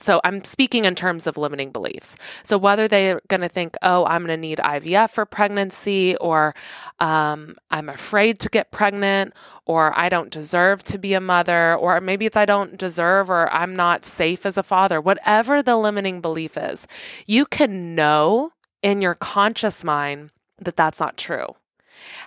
so 0.00 0.20
I'm 0.24 0.44
speaking 0.44 0.84
in 0.84 0.94
terms 0.94 1.26
of 1.26 1.36
limiting 1.36 1.70
beliefs. 1.70 2.16
So 2.44 2.56
whether 2.56 2.88
they're 2.88 3.20
going 3.28 3.40
to 3.40 3.48
think, 3.48 3.76
oh, 3.82 4.04
I'm 4.06 4.24
going 4.24 4.36
to 4.36 4.40
need 4.40 4.58
IVF 4.58 5.10
for 5.10 5.26
pregnancy, 5.26 6.16
or 6.16 6.54
um, 7.00 7.56
I'm 7.70 7.88
afraid 7.88 8.38
to 8.40 8.48
get 8.48 8.70
pregnant, 8.70 9.34
or 9.66 9.96
I 9.98 10.08
don't 10.08 10.30
deserve 10.30 10.82
to 10.84 10.98
be 10.98 11.14
a 11.14 11.20
mother, 11.20 11.74
or 11.74 12.00
maybe 12.00 12.26
it's 12.26 12.36
I 12.36 12.44
don't 12.44 12.78
deserve, 12.78 13.30
or 13.30 13.52
I'm 13.52 13.74
not 13.74 14.04
safe 14.04 14.46
as 14.46 14.56
a 14.56 14.62
father, 14.62 15.00
whatever 15.00 15.62
the 15.62 15.76
limiting 15.76 16.20
belief 16.20 16.56
is, 16.56 16.86
you 17.26 17.46
can 17.46 17.94
know 17.94 18.52
in 18.82 19.02
your 19.02 19.14
conscious 19.14 19.84
mind 19.84 20.30
that 20.58 20.76
that's 20.76 21.00
not 21.00 21.16
true. 21.16 21.54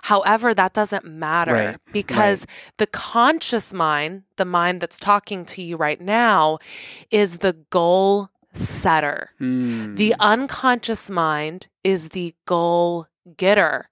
However, 0.02 0.54
that 0.54 0.72
doesn't 0.74 1.04
matter 1.04 1.52
Right, 1.52 1.76
because 1.92 2.46
the 2.78 2.86
conscious 2.86 3.72
mind, 3.72 4.22
the 4.36 4.44
mind 4.44 4.80
that's 4.80 4.98
talking 4.98 5.44
to 5.46 5.62
you 5.62 5.76
right 5.76 6.00
now, 6.00 6.58
is 7.10 7.38
the 7.38 7.54
goal 7.70 8.30
setter. 8.54 9.30
Mm. 9.40 9.96
The 9.96 10.14
unconscious 10.20 11.10
mind 11.10 11.68
is 11.84 12.10
the 12.10 12.34
goal 12.46 13.06
getter. 13.36 13.88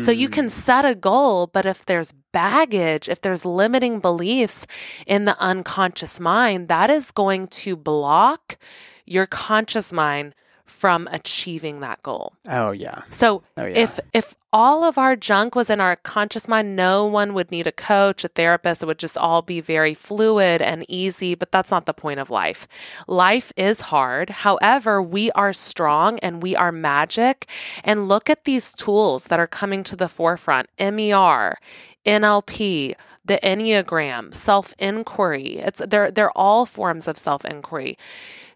So 0.00 0.10
you 0.10 0.28
Mm. 0.28 0.32
can 0.32 0.48
set 0.50 0.84
a 0.84 0.94
goal, 0.94 1.46
but 1.46 1.64
if 1.64 1.86
there's 1.86 2.12
baggage, 2.30 3.08
if 3.08 3.22
there's 3.22 3.46
limiting 3.46 4.00
beliefs 4.00 4.66
in 5.06 5.24
the 5.24 5.38
unconscious 5.40 6.20
mind, 6.20 6.68
that 6.68 6.90
is 6.90 7.10
going 7.10 7.46
to 7.48 7.74
block 7.74 8.58
your 9.06 9.24
conscious 9.26 9.90
mind 9.90 10.34
from 10.72 11.08
achieving 11.12 11.80
that 11.80 12.02
goal. 12.02 12.32
Oh 12.48 12.70
yeah. 12.72 13.02
So 13.10 13.42
Oh 13.56 13.66
yeah. 13.66 13.76
if 13.78 14.00
if 14.12 14.34
all 14.52 14.84
of 14.84 14.98
our 14.98 15.16
junk 15.16 15.54
was 15.54 15.70
in 15.70 15.80
our 15.80 15.96
conscious 15.96 16.48
mind, 16.48 16.74
no 16.76 17.06
one 17.06 17.32
would 17.34 17.50
need 17.50 17.66
a 17.66 17.72
coach, 17.72 18.24
a 18.24 18.28
therapist. 18.28 18.82
It 18.82 18.86
would 18.86 18.98
just 18.98 19.16
all 19.16 19.42
be 19.42 19.60
very 19.60 19.94
fluid 19.94 20.60
and 20.60 20.84
easy, 20.88 21.34
but 21.34 21.52
that's 21.52 21.70
not 21.70 21.86
the 21.86 21.94
point 21.94 22.20
of 22.20 22.28
life. 22.30 22.66
Life 23.06 23.52
is 23.56 23.82
hard. 23.82 24.30
However, 24.30 25.00
we 25.02 25.30
are 25.32 25.52
strong 25.52 26.18
and 26.18 26.42
we 26.42 26.56
are 26.56 26.72
magic. 26.72 27.48
And 27.84 28.08
look 28.08 28.28
at 28.28 28.44
these 28.44 28.74
tools 28.74 29.26
that 29.26 29.38
are 29.40 29.46
coming 29.46 29.84
to 29.84 29.96
the 29.96 30.08
forefront 30.08 30.68
MER, 30.78 31.56
NLP, 32.04 32.94
the 33.24 33.38
Enneagram, 33.42 34.34
self 34.34 34.74
inquiry. 34.78 35.58
It's 35.58 35.80
they're 35.86 36.10
they're 36.10 36.36
all 36.36 36.66
forms 36.66 37.06
of 37.08 37.16
self 37.16 37.44
inquiry. 37.44 37.96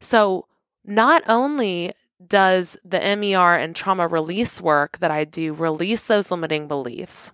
So 0.00 0.46
not 0.84 1.22
only 1.28 1.92
does 2.24 2.76
the 2.84 2.98
MER 2.98 3.56
and 3.56 3.74
trauma 3.74 4.06
release 4.06 4.60
work 4.60 4.98
that 4.98 5.10
I 5.10 5.24
do 5.24 5.52
release 5.52 6.06
those 6.06 6.30
limiting 6.30 6.68
beliefs 6.68 7.32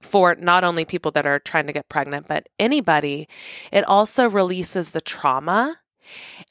for 0.00 0.34
not 0.34 0.64
only 0.64 0.84
people 0.84 1.10
that 1.12 1.26
are 1.26 1.38
trying 1.38 1.66
to 1.66 1.72
get 1.72 1.88
pregnant, 1.88 2.28
but 2.28 2.48
anybody, 2.58 3.28
it 3.72 3.84
also 3.84 4.28
releases 4.28 4.90
the 4.90 5.00
trauma. 5.00 5.78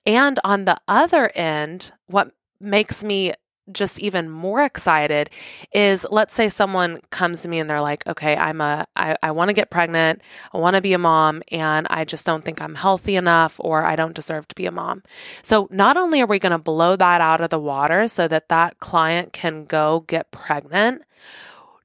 And 0.05 0.39
on 0.43 0.65
the 0.65 0.77
other 0.87 1.31
end, 1.35 1.91
what 2.07 2.31
makes 2.59 3.03
me 3.03 3.33
just 3.71 3.99
even 3.99 4.29
more 4.29 4.63
excited 4.63 5.29
is 5.71 6.05
let's 6.11 6.33
say 6.33 6.49
someone 6.49 6.99
comes 7.11 7.41
to 7.41 7.49
me 7.49 7.59
and 7.59 7.69
they're 7.69 7.81
like, 7.81 8.05
okay, 8.07 8.35
I'm 8.35 8.59
a, 8.61 8.85
I, 8.95 9.15
I 9.23 9.31
want 9.31 9.49
to 9.49 9.53
get 9.53 9.69
pregnant. 9.69 10.21
I 10.53 10.57
want 10.57 10.75
to 10.75 10.81
be 10.81 10.93
a 10.93 10.97
mom 10.97 11.41
and 11.51 11.87
I 11.89 12.05
just 12.05 12.25
don't 12.25 12.43
think 12.43 12.61
I'm 12.61 12.75
healthy 12.75 13.15
enough 13.15 13.59
or 13.59 13.85
I 13.85 13.95
don't 13.95 14.15
deserve 14.15 14.47
to 14.49 14.55
be 14.55 14.65
a 14.65 14.71
mom. 14.71 15.03
So 15.43 15.67
not 15.71 15.97
only 15.97 16.21
are 16.21 16.27
we 16.27 16.39
going 16.39 16.51
to 16.51 16.57
blow 16.57 16.95
that 16.95 17.21
out 17.21 17.41
of 17.41 17.49
the 17.49 17.59
water 17.59 18.07
so 18.07 18.27
that 18.27 18.49
that 18.49 18.79
client 18.79 19.33
can 19.33 19.65
go 19.65 20.01
get 20.07 20.31
pregnant, 20.31 21.03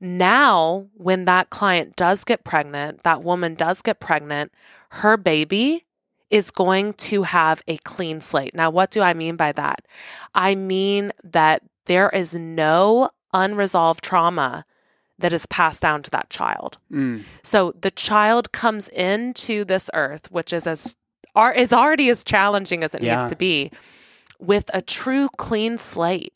now 0.00 0.86
when 0.94 1.24
that 1.24 1.50
client 1.50 1.96
does 1.96 2.24
get 2.24 2.44
pregnant, 2.44 3.02
that 3.02 3.22
woman 3.22 3.54
does 3.54 3.82
get 3.82 4.00
pregnant, 4.00 4.52
her 4.90 5.16
baby 5.16 5.84
is 6.30 6.50
going 6.50 6.92
to 6.94 7.22
have 7.22 7.62
a 7.68 7.78
clean 7.78 8.20
slate. 8.20 8.54
Now, 8.54 8.70
what 8.70 8.90
do 8.90 9.00
I 9.00 9.14
mean 9.14 9.36
by 9.36 9.52
that? 9.52 9.86
I 10.34 10.54
mean 10.54 11.12
that 11.24 11.62
there 11.86 12.10
is 12.10 12.34
no 12.34 13.10
unresolved 13.32 14.02
trauma 14.04 14.64
that 15.18 15.32
is 15.32 15.46
passed 15.46 15.82
down 15.82 16.02
to 16.02 16.10
that 16.10 16.30
child. 16.30 16.76
Mm. 16.92 17.24
So 17.42 17.72
the 17.72 17.90
child 17.90 18.52
comes 18.52 18.88
into 18.88 19.64
this 19.64 19.90
earth, 19.94 20.30
which 20.30 20.52
is 20.52 20.66
as 20.66 20.96
are 21.34 21.52
is 21.52 21.72
already 21.72 22.08
as 22.08 22.24
challenging 22.24 22.82
as 22.84 22.94
it 22.94 23.02
Yeah. 23.02 23.18
needs 23.18 23.30
to 23.30 23.36
be, 23.36 23.70
with 24.38 24.70
a 24.74 24.82
true 24.82 25.28
clean 25.36 25.78
slate. 25.78 26.32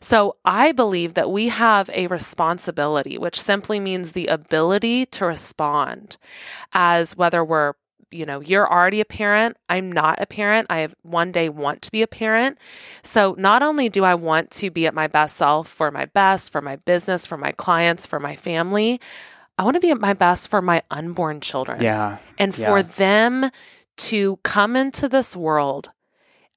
So 0.00 0.36
I 0.44 0.72
believe 0.72 1.14
that 1.14 1.30
we 1.30 1.48
have 1.48 1.90
a 1.92 2.06
responsibility, 2.06 3.18
which 3.18 3.40
simply 3.40 3.80
means 3.80 4.12
the 4.12 4.26
ability 4.28 5.06
to 5.06 5.26
respond 5.26 6.16
as 6.72 7.16
whether 7.16 7.44
we're 7.44 7.74
you 8.14 8.24
know, 8.24 8.40
you're 8.40 8.70
already 8.70 9.00
a 9.00 9.04
parent. 9.04 9.56
I'm 9.68 9.90
not 9.90 10.20
a 10.20 10.26
parent. 10.26 10.68
I 10.70 10.78
have 10.78 10.94
one 11.02 11.32
day 11.32 11.48
want 11.48 11.82
to 11.82 11.90
be 11.90 12.02
a 12.02 12.06
parent. 12.06 12.58
So 13.02 13.34
not 13.38 13.62
only 13.62 13.88
do 13.88 14.04
I 14.04 14.14
want 14.14 14.50
to 14.52 14.70
be 14.70 14.86
at 14.86 14.94
my 14.94 15.06
best 15.08 15.36
self 15.36 15.68
for 15.68 15.90
my 15.90 16.04
best, 16.06 16.52
for 16.52 16.60
my 16.62 16.76
business, 16.76 17.26
for 17.26 17.36
my 17.36 17.52
clients, 17.52 18.06
for 18.06 18.20
my 18.20 18.36
family, 18.36 19.00
I 19.58 19.64
want 19.64 19.74
to 19.74 19.80
be 19.80 19.90
at 19.90 20.00
my 20.00 20.14
best 20.14 20.48
for 20.48 20.62
my 20.62 20.82
unborn 20.90 21.40
children. 21.40 21.80
Yeah. 21.82 22.18
And 22.38 22.56
Yeah. 22.56 22.66
for 22.66 22.82
them 22.82 23.50
to 23.96 24.36
come 24.42 24.76
into 24.76 25.08
this 25.08 25.36
world 25.36 25.90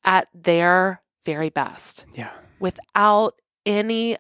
at 0.04 0.28
their 0.34 1.02
very 1.26 1.50
best 1.50 2.06
Yeah. 2.16 2.32
without 2.60 3.36
any 3.66 4.18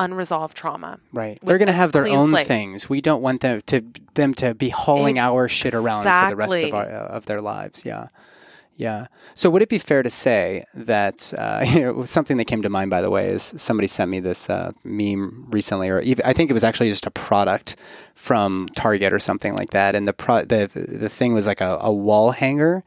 unresolved 0.00 0.56
trauma. 0.56 0.98
Right. 1.12 1.38
They're 1.42 1.58
going 1.58 1.66
to 1.68 1.72
have 1.72 1.92
their 1.92 2.08
own 2.08 2.30
slate. 2.30 2.46
things. 2.46 2.88
We 2.88 3.00
don't 3.00 3.22
want 3.22 3.40
them 3.42 3.60
to 3.66 3.84
them 4.14 4.34
to 4.34 4.54
be 4.54 4.70
hauling 4.70 5.18
our 5.18 5.48
shit 5.48 5.74
around 5.74 6.02
for 6.02 6.30
the 6.30 6.36
rest 6.36 6.64
of, 6.64 6.74
our, 6.74 6.86
of 6.86 7.26
their 7.26 7.40
lives. 7.40 7.84
Yeah. 7.84 8.08
Yeah. 8.80 9.08
So 9.34 9.50
would 9.50 9.60
it 9.60 9.68
be 9.68 9.78
fair 9.78 10.02
to 10.02 10.08
say 10.08 10.64
that 10.72 11.34
uh, 11.36 11.62
you 11.68 11.80
know 11.80 12.04
something 12.06 12.38
that 12.38 12.46
came 12.46 12.62
to 12.62 12.70
mind 12.70 12.90
by 12.90 13.02
the 13.02 13.10
way 13.10 13.28
is 13.28 13.42
somebody 13.42 13.86
sent 13.86 14.10
me 14.10 14.20
this 14.20 14.48
uh, 14.48 14.72
meme 14.84 15.46
recently, 15.50 15.90
or 15.90 16.00
even, 16.00 16.24
I 16.24 16.32
think 16.32 16.48
it 16.48 16.54
was 16.54 16.64
actually 16.64 16.88
just 16.88 17.04
a 17.04 17.10
product 17.10 17.76
from 18.14 18.68
Target 18.74 19.12
or 19.12 19.18
something 19.18 19.54
like 19.54 19.70
that, 19.70 19.94
and 19.94 20.08
the 20.08 20.14
pro- 20.14 20.46
the 20.46 20.70
the 20.72 21.10
thing 21.10 21.34
was 21.34 21.46
like 21.46 21.60
a, 21.60 21.76
a 21.82 21.92
wall 21.92 22.30
hanger 22.30 22.82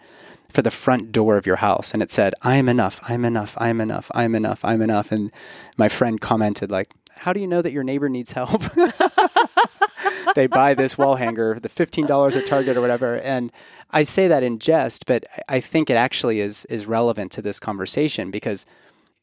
for 0.49 0.63
the 0.63 0.71
front 0.71 1.11
door 1.11 1.37
of 1.37 1.45
your 1.45 1.57
house, 1.57 1.93
and 1.93 2.01
it 2.01 2.09
said, 2.09 2.33
"I 2.41 2.55
am 2.55 2.67
enough. 2.67 2.99
I'm 3.07 3.23
enough. 3.23 3.55
I'm 3.59 3.79
enough. 3.79 4.09
I'm 4.15 4.33
enough. 4.33 4.65
I'm 4.65 4.81
enough." 4.81 5.11
And 5.11 5.31
my 5.77 5.89
friend 5.89 6.19
commented 6.19 6.71
like, 6.71 6.91
"How 7.15 7.33
do 7.33 7.39
you 7.39 7.47
know 7.47 7.61
that 7.61 7.71
your 7.71 7.83
neighbor 7.83 8.09
needs 8.09 8.31
help?" 8.33 8.61
they 10.35 10.47
buy 10.47 10.73
this 10.73 10.97
wall 10.97 11.15
hanger, 11.15 11.59
the 11.59 11.69
fifteen 11.69 12.05
dollars 12.05 12.35
at 12.35 12.45
Target 12.45 12.77
or 12.77 12.81
whatever, 12.81 13.19
and 13.19 13.51
I 13.91 14.03
say 14.03 14.27
that 14.27 14.43
in 14.43 14.59
jest, 14.59 15.05
but 15.05 15.23
I 15.47 15.59
think 15.59 15.89
it 15.89 15.95
actually 15.95 16.39
is 16.39 16.65
is 16.65 16.87
relevant 16.87 17.31
to 17.33 17.41
this 17.41 17.59
conversation 17.59 18.31
because 18.31 18.65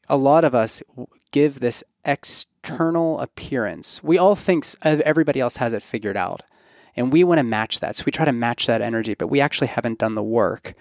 a 0.07 0.17
lot 0.17 0.43
of 0.45 0.55
us 0.55 0.81
give 1.31 1.59
this 1.59 1.83
external 2.05 3.19
appearance. 3.19 4.03
We 4.03 4.17
all 4.17 4.35
think 4.35 4.65
everybody 4.83 5.39
else 5.39 5.57
has 5.57 5.73
it 5.73 5.83
figured 5.83 6.17
out, 6.17 6.41
and 6.95 7.11
we 7.11 7.23
want 7.23 7.39
to 7.39 7.43
match 7.43 7.81
that. 7.81 7.97
So 7.97 8.03
we 8.05 8.11
try 8.11 8.25
to 8.25 8.31
match 8.31 8.67
that 8.67 8.81
energy, 8.81 9.13
but 9.13 9.27
we 9.27 9.41
actually 9.41 9.67
haven't 9.67 9.99
done 9.99 10.15
the 10.15 10.23
work. 10.23 10.73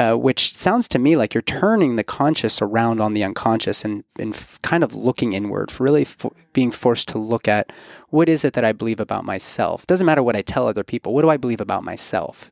Uh, 0.00 0.14
which 0.14 0.54
sounds 0.56 0.88
to 0.88 0.98
me 0.98 1.14
like 1.14 1.32
you're 1.32 1.42
turning 1.42 1.94
the 1.94 2.02
conscious 2.02 2.60
around 2.60 3.00
on 3.00 3.14
the 3.14 3.22
unconscious 3.22 3.84
and, 3.84 4.02
and 4.18 4.34
f- 4.34 4.60
kind 4.62 4.82
of 4.82 4.96
looking 4.96 5.32
inward, 5.32 5.70
for 5.70 5.84
really 5.84 6.02
f- 6.02 6.26
being 6.52 6.72
forced 6.72 7.06
to 7.08 7.18
look 7.18 7.46
at 7.46 7.72
what 8.08 8.28
is 8.28 8.44
it 8.44 8.52
that 8.54 8.64
I 8.64 8.72
believe 8.72 8.98
about 8.98 9.24
myself. 9.24 9.86
Doesn't 9.86 10.04
matter 10.04 10.24
what 10.24 10.34
I 10.34 10.42
tell 10.42 10.66
other 10.66 10.82
people. 10.82 11.14
What 11.14 11.22
do 11.22 11.30
I 11.30 11.36
believe 11.36 11.60
about 11.60 11.84
myself? 11.84 12.50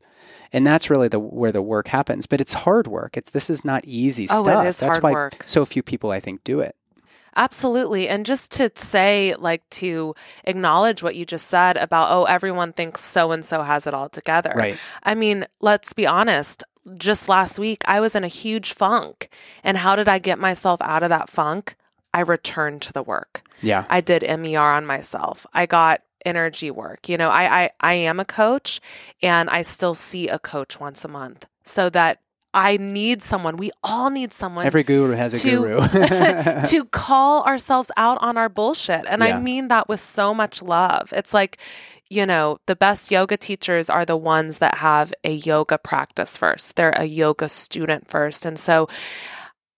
And 0.53 0.65
that's 0.65 0.89
really 0.89 1.09
the 1.09 1.19
where 1.19 1.51
the 1.51 1.61
work 1.61 1.89
happens. 1.89 2.25
But 2.25 2.39
it's 2.39 2.53
hard 2.53 2.87
work. 2.87 3.17
It's 3.17 3.31
this 3.31 3.49
is 3.49 3.65
not 3.65 3.83
easy 3.83 4.27
Oh, 4.31 4.41
stuff. 4.43 4.65
is 4.65 4.79
that's 4.79 4.91
hard 4.97 5.03
why 5.03 5.11
work. 5.11 5.43
so 5.45 5.65
few 5.65 5.83
people 5.83 6.11
I 6.11 6.21
think 6.21 6.41
do 6.45 6.61
it. 6.61 6.75
Absolutely. 7.35 8.07
And 8.07 8.25
just 8.25 8.49
to 8.53 8.71
say, 8.75 9.35
like, 9.37 9.69
to 9.71 10.15
acknowledge 10.45 11.03
what 11.03 11.15
you 11.15 11.25
just 11.25 11.47
said 11.47 11.75
about, 11.75 12.07
oh, 12.09 12.23
everyone 12.23 12.71
thinks 12.71 13.01
so 13.01 13.31
and 13.31 13.43
so 13.43 13.61
has 13.61 13.85
it 13.87 13.93
all 13.93 14.07
together. 14.07 14.53
Right. 14.55 14.77
I 15.03 15.15
mean, 15.15 15.45
let's 15.59 15.91
be 15.91 16.07
honest. 16.07 16.63
Just 16.97 17.27
last 17.29 17.57
week, 17.57 17.83
I 17.87 17.99
was 17.99 18.15
in 18.15 18.23
a 18.23 18.29
huge 18.29 18.73
funk. 18.73 19.29
And 19.63 19.77
how 19.77 19.95
did 19.95 20.07
I 20.07 20.19
get 20.19 20.39
myself 20.39 20.81
out 20.81 21.03
of 21.03 21.09
that 21.09 21.29
funk? 21.29 21.75
I 22.13 22.21
returned 22.21 22.81
to 22.83 22.93
the 22.93 23.03
work. 23.03 23.43
Yeah. 23.61 23.85
I 23.89 24.01
did 24.01 24.23
MER 24.23 24.59
on 24.59 24.85
myself. 24.85 25.45
I 25.53 25.65
got 25.65 26.01
energy 26.25 26.71
work. 26.71 27.07
You 27.07 27.17
know, 27.17 27.29
I, 27.29 27.63
I 27.63 27.69
I 27.79 27.93
am 27.93 28.19
a 28.19 28.25
coach 28.25 28.81
and 29.21 29.49
I 29.49 29.61
still 29.61 29.95
see 29.95 30.27
a 30.27 30.39
coach 30.39 30.79
once 30.79 31.05
a 31.05 31.09
month 31.09 31.47
so 31.63 31.89
that 31.91 32.19
I 32.55 32.77
need 32.77 33.21
someone. 33.21 33.57
We 33.57 33.71
all 33.83 34.09
need 34.09 34.31
someone 34.31 34.65
Every 34.65 34.83
guru 34.83 35.13
has 35.13 35.33
a 35.33 35.37
to, 35.39 35.49
guru. 35.49 35.81
to 36.67 36.85
call 36.89 37.43
ourselves 37.43 37.91
out 37.97 38.17
on 38.21 38.37
our 38.37 38.47
bullshit. 38.47 39.03
And 39.09 39.21
Yeah. 39.21 39.37
I 39.37 39.39
mean 39.41 39.67
that 39.67 39.89
with 39.89 39.99
so 39.99 40.33
much 40.33 40.61
love. 40.61 41.11
It's 41.13 41.33
like, 41.33 41.57
you 42.09 42.25
know, 42.25 42.59
the 42.65 42.75
best 42.75 43.11
yoga 43.11 43.35
teachers 43.35 43.89
are 43.89 44.05
the 44.05 44.15
ones 44.15 44.59
that 44.59 44.75
have 44.75 45.13
a 45.25 45.33
yoga 45.33 45.77
practice 45.77 46.37
first. 46.37 46.77
They're 46.77 46.91
a 46.95 47.03
yoga 47.03 47.49
student 47.49 48.09
first. 48.09 48.45
And 48.45 48.57
so 48.57 48.87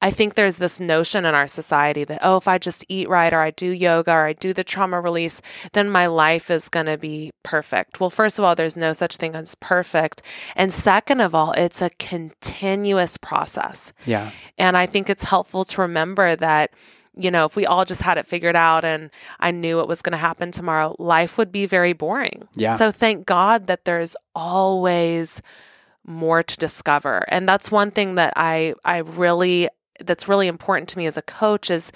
I 0.01 0.11
think 0.11 0.35
there's 0.35 0.57
this 0.57 0.79
notion 0.79 1.25
in 1.25 1.33
our 1.33 1.47
society 1.47 2.03
that, 2.03 2.19
oh, 2.21 2.37
if 2.37 2.47
I 2.47 2.59
just 2.59 2.85
eat 2.87 3.09
right 3.09 3.33
or 3.33 3.39
I 3.39 3.49
do 3.51 3.71
yoga 3.71 4.11
or 4.11 4.25
I 4.25 4.33
do 4.33 4.53
the 4.53 4.63
trauma 4.63 5.01
release, 5.01 5.41
then 5.73 5.89
my 5.89 6.05
life 6.05 6.51
is 6.51 6.69
going 6.69 6.85
to 6.85 6.97
be 6.97 7.31
perfect. 7.43 7.99
Well, 7.99 8.11
first 8.11 8.37
of 8.37 8.45
all, 8.45 8.53
there's 8.53 8.77
no 8.77 8.93
such 8.93 9.17
thing 9.17 9.33
as 9.35 9.55
perfect. 9.55 10.21
And 10.55 10.71
second 10.71 11.21
of 11.21 11.33
all, 11.33 11.51
it's 11.53 11.81
a 11.81 11.89
continuous 11.97 13.17
process. 13.17 13.91
yeah. 14.05 14.31
And 14.57 14.77
I 14.77 14.85
think 14.85 15.09
it's 15.09 15.23
helpful 15.23 15.65
to 15.65 15.81
remember 15.81 16.35
that, 16.35 16.71
you 17.15 17.31
know, 17.31 17.45
if 17.45 17.55
we 17.55 17.65
all 17.65 17.83
just 17.83 18.03
had 18.03 18.19
it 18.19 18.27
figured 18.27 18.55
out 18.55 18.85
and 18.85 19.09
I 19.39 19.49
knew 19.49 19.77
what 19.77 19.87
was 19.87 20.03
going 20.03 20.11
to 20.11 20.17
happen 20.17 20.51
tomorrow, 20.51 20.95
life 20.99 21.39
would 21.39 21.51
be 21.51 21.65
very 21.65 21.93
boring. 21.93 22.47
Yeah. 22.55 22.75
So 22.75 22.91
thank 22.91 23.25
God 23.25 23.65
that 23.65 23.85
there's 23.85 24.15
always 24.35 25.41
more 26.05 26.43
to 26.43 26.57
discover. 26.57 27.25
And 27.27 27.49
that's 27.49 27.71
one 27.71 27.91
thing 27.91 28.15
that 28.15 28.33
I 28.35 28.75
I 28.85 28.99
really 28.99 29.67
that's 30.05 30.27
really 30.27 30.47
important 30.47 30.89
to 30.89 30.97
me 30.97 31.05
as 31.05 31.17
a 31.17 31.21
coach 31.21 31.69
is 31.69 31.91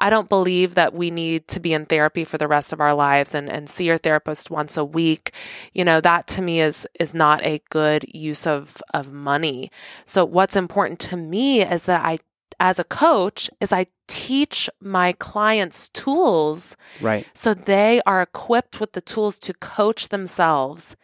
I 0.00 0.10
don't 0.10 0.28
believe 0.28 0.76
that 0.76 0.94
we 0.94 1.10
need 1.10 1.48
to 1.48 1.60
be 1.60 1.72
in 1.72 1.86
therapy 1.86 2.24
for 2.24 2.38
the 2.38 2.46
rest 2.46 2.72
of 2.72 2.80
our 2.80 2.94
lives 2.94 3.34
and, 3.34 3.50
and 3.50 3.68
see 3.68 3.84
your 3.86 3.98
therapist 3.98 4.50
once 4.50 4.76
a 4.76 4.84
week. 4.84 5.32
You 5.74 5.84
know, 5.84 6.00
that 6.00 6.28
to 6.28 6.42
me 6.42 6.60
is 6.60 6.86
is 7.00 7.14
not 7.14 7.42
a 7.44 7.60
good 7.70 8.04
use 8.14 8.46
of 8.46 8.76
of 8.94 9.12
money. 9.12 9.70
So 10.04 10.24
what's 10.24 10.56
important 10.56 11.00
to 11.00 11.16
me 11.16 11.62
is 11.62 11.84
that 11.84 12.04
I 12.04 12.18
as 12.60 12.78
a 12.78 12.84
coach 12.84 13.50
is 13.60 13.72
I 13.72 13.86
teach 14.08 14.70
my 14.80 15.12
clients 15.12 15.88
tools 15.90 16.76
Right. 17.00 17.26
so 17.34 17.52
they 17.54 18.00
are 18.06 18.22
equipped 18.22 18.80
with 18.80 18.92
the 18.92 19.00
tools 19.00 19.38
to 19.40 19.52
coach 19.54 20.08
themselves 20.08 20.96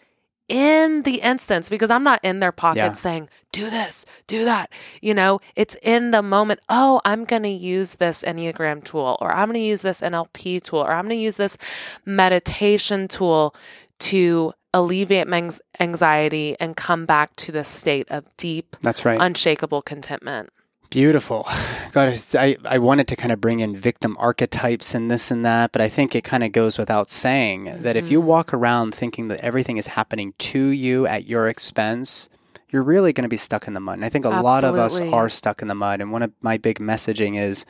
in 0.48 1.02
the 1.02 1.16
instance 1.22 1.68
because 1.70 1.90
I'm 1.90 2.04
not 2.04 2.20
in 2.22 2.40
their 2.40 2.52
pocket 2.52 2.78
Yeah. 2.78 2.92
saying, 2.92 3.28
do 3.52 3.70
this, 3.70 4.04
do 4.26 4.44
that. 4.44 4.70
You 5.00 5.14
know, 5.14 5.40
it's 5.56 5.76
in 5.82 6.10
the 6.10 6.22
moment. 6.22 6.60
Oh, 6.68 7.00
I'm 7.04 7.24
going 7.24 7.44
to 7.44 7.48
use 7.48 7.94
this 7.96 8.22
Enneagram 8.22 8.84
tool, 8.84 9.16
or 9.20 9.32
I'm 9.32 9.48
going 9.48 9.54
to 9.60 9.66
use 9.66 9.82
this 9.82 10.00
NLP 10.00 10.60
tool, 10.62 10.80
or 10.80 10.92
I'm 10.92 11.04
going 11.06 11.16
to 11.18 11.22
use 11.22 11.36
this 11.36 11.56
meditation 12.04 13.08
tool 13.08 13.54
to 14.00 14.52
alleviate 14.72 15.28
my 15.28 15.48
anxiety 15.80 16.56
and 16.58 16.76
come 16.76 17.06
back 17.06 17.34
to 17.36 17.52
the 17.52 17.64
state 17.64 18.08
of 18.10 18.24
deep, 18.36 18.76
That's 18.82 19.04
right. 19.04 19.20
unshakable 19.20 19.82
contentment. 19.82 20.50
Beautiful. 20.90 21.46
God, 21.92 22.16
I, 22.34 22.56
I 22.64 22.78
wanted 22.78 23.08
to 23.08 23.16
kind 23.16 23.32
of 23.32 23.40
bring 23.40 23.58
in 23.60 23.74
victim 23.74 24.16
archetypes 24.20 24.94
and 24.94 25.10
this 25.10 25.30
and 25.30 25.44
that, 25.44 25.72
but 25.72 25.80
I 25.80 25.88
think 25.88 26.14
it 26.14 26.22
kind 26.22 26.44
of 26.44 26.52
goes 26.52 26.78
without 26.78 27.10
saying 27.10 27.82
that 27.82 27.96
if 27.96 28.10
you 28.10 28.20
Mm-hmm. 28.20 28.28
walk 28.28 28.54
around 28.54 28.94
thinking 28.94 29.28
that 29.28 29.40
everything 29.40 29.76
is 29.76 29.88
happening 29.88 30.34
to 30.38 30.68
you 30.68 31.04
at 31.06 31.26
your 31.26 31.48
expense, 31.48 32.28
you're 32.70 32.82
really 32.84 33.12
going 33.12 33.24
to 33.24 33.28
be 33.28 33.36
stuck 33.36 33.66
in 33.66 33.74
the 33.74 33.80
mud. 33.80 33.94
And 33.94 34.04
I 34.04 34.08
think 34.08 34.24
a 34.24 34.28
lot 34.28 34.62
of 34.62 34.76
us 34.76 35.00
are 35.00 35.28
stuck 35.28 35.62
in 35.62 35.68
the 35.68 35.74
mud. 35.74 36.00
And 36.00 36.12
one 36.12 36.22
of 36.22 36.32
my 36.40 36.58
big 36.58 36.78
messaging 36.78 37.36
is 37.40 37.66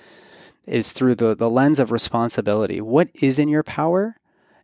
is 0.66 0.92
through 0.92 1.14
the, 1.14 1.34
the 1.34 1.50
lens 1.50 1.78
of 1.78 1.92
responsibility. 1.92 2.80
What 2.80 3.10
is 3.22 3.38
in 3.38 3.48
your 3.48 3.62
power? 3.62 4.16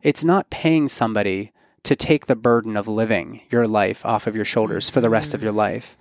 It's 0.02 0.24
not 0.24 0.48
paying 0.50 0.88
somebody 0.88 1.52
to 1.82 1.94
take 1.94 2.26
the 2.26 2.36
burden 2.36 2.76
of 2.76 2.88
living 2.88 3.42
your 3.50 3.66
life 3.66 4.04
off 4.06 4.26
of 4.26 4.34
your 4.34 4.46
shoulders 4.46 4.88
for 4.88 5.00
the 5.02 5.10
rest 5.10 5.34
of 5.34 5.42
your 5.42 5.52
life 5.52 5.96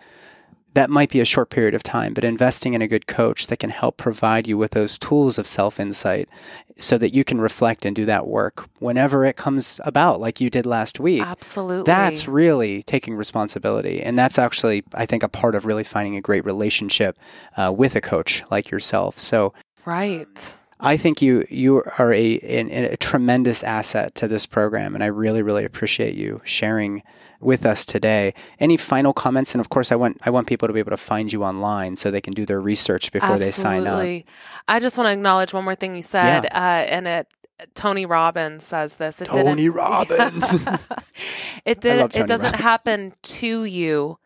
that 0.73 0.89
might 0.89 1.10
be 1.10 1.19
a 1.19 1.25
short 1.25 1.49
period 1.49 1.73
of 1.73 1.84
time, 1.84 2.13
but 2.13 2.23
investing 2.23 2.73
in 2.73 2.82
a 2.82 2.88
good 2.88 3.08
coach 3.08 3.47
that 3.47 3.58
can 3.58 3.69
help 3.69 3.97
provide 3.97 4.47
you 4.47 4.58
with 4.58 4.71
those 4.71 4.97
tools 4.97 5.38
of 5.38 5.47
self 5.47 5.79
insight 5.79 6.29
so 6.77 6.97
that 6.97 7.13
you 7.13 7.23
can 7.23 7.41
reflect 7.41 7.86
and 7.86 7.95
do 7.95 8.05
that 8.05 8.27
work 8.27 8.69
whenever 8.79 9.25
it 9.25 9.36
comes 9.36 9.82
about, 9.84 10.21
like 10.21 10.39
you 10.39 10.49
did 10.49 10.65
last 10.65 10.99
week. 10.99 11.23
Absolutely. 11.23 11.84
That's 11.84 12.27
really 12.27 12.84
taking 12.84 13.15
responsibility. 13.15 14.01
And 14.01 14.17
that's 14.17 14.39
actually, 14.39 14.84
I 14.93 15.05
think, 15.05 15.23
a 15.23 15.29
part 15.29 15.55
of 15.55 15.65
really 15.65 15.84
finding 15.84 16.15
a 16.15 16.21
great 16.21 16.45
relationship 16.45 17.17
uh, 17.58 17.73
with 17.75 17.95
a 17.95 18.01
coach 18.01 18.43
like 18.49 18.71
yourself. 18.71 19.19
So 19.19 19.53
right. 19.86 20.58
I 20.80 20.98
think 20.98 21.22
you 21.22 21.46
you 21.50 21.84
are 21.98 22.13
a, 22.13 22.39
a, 22.42 22.94
a 22.94 22.98
tremendous 22.98 23.63
asset 23.63 24.15
to 24.15 24.28
this 24.28 24.46
program, 24.46 24.96
and 24.96 25.04
I 25.04 25.08
really 25.08 25.42
really 25.42 25.65
appreciate 25.65 26.15
you 26.15 26.42
sharing 26.44 27.04
with 27.42 27.65
us 27.65 27.86
today. 27.86 28.34
Any 28.60 28.78
final 28.78 29.13
comments? 29.13 29.54
And 29.54 29.62
of 29.62 29.70
course, 29.70 29.92
I 29.92 29.96
want 29.96 30.18
I 30.26 30.30
want 30.30 30.48
people 30.48 30.68
to 30.68 30.74
be 30.74 30.80
able 30.80 30.92
to 30.92 30.98
find 30.98 31.32
you 31.32 31.44
online 31.44 31.96
so 31.96 32.12
they 32.12 32.22
can 32.22 32.34
do 32.34 32.46
their 32.46 32.62
research 32.62 33.12
before 33.12 33.32
Absolutely. 33.32 33.46
they 33.46 33.52
sign 33.52 33.88
up. 33.88 34.26
I 34.68 34.80
just 34.80 34.98
want 34.98 35.08
to 35.08 35.13
acknowledge 35.13 35.54
one 35.54 35.63
more 35.63 35.76
thing 35.76 35.96
you 35.96 36.02
said, 36.02 36.46
yeah. 36.46 36.58
uh, 36.58 36.86
and 36.89 37.08
it 37.08 37.28
Tony 37.74 38.06
Robbins 38.06 38.63
says 38.63 38.96
this. 38.96 39.22
It 39.22 39.26
Tony 39.26 39.70
Robbins. 39.70 40.65
it 41.65 41.82
did. 41.82 42.15
It 42.15 42.28
doesn't 42.28 42.46
Robbins. 42.46 42.62
happen 42.62 43.13
to 43.22 43.63
you. 43.65 44.18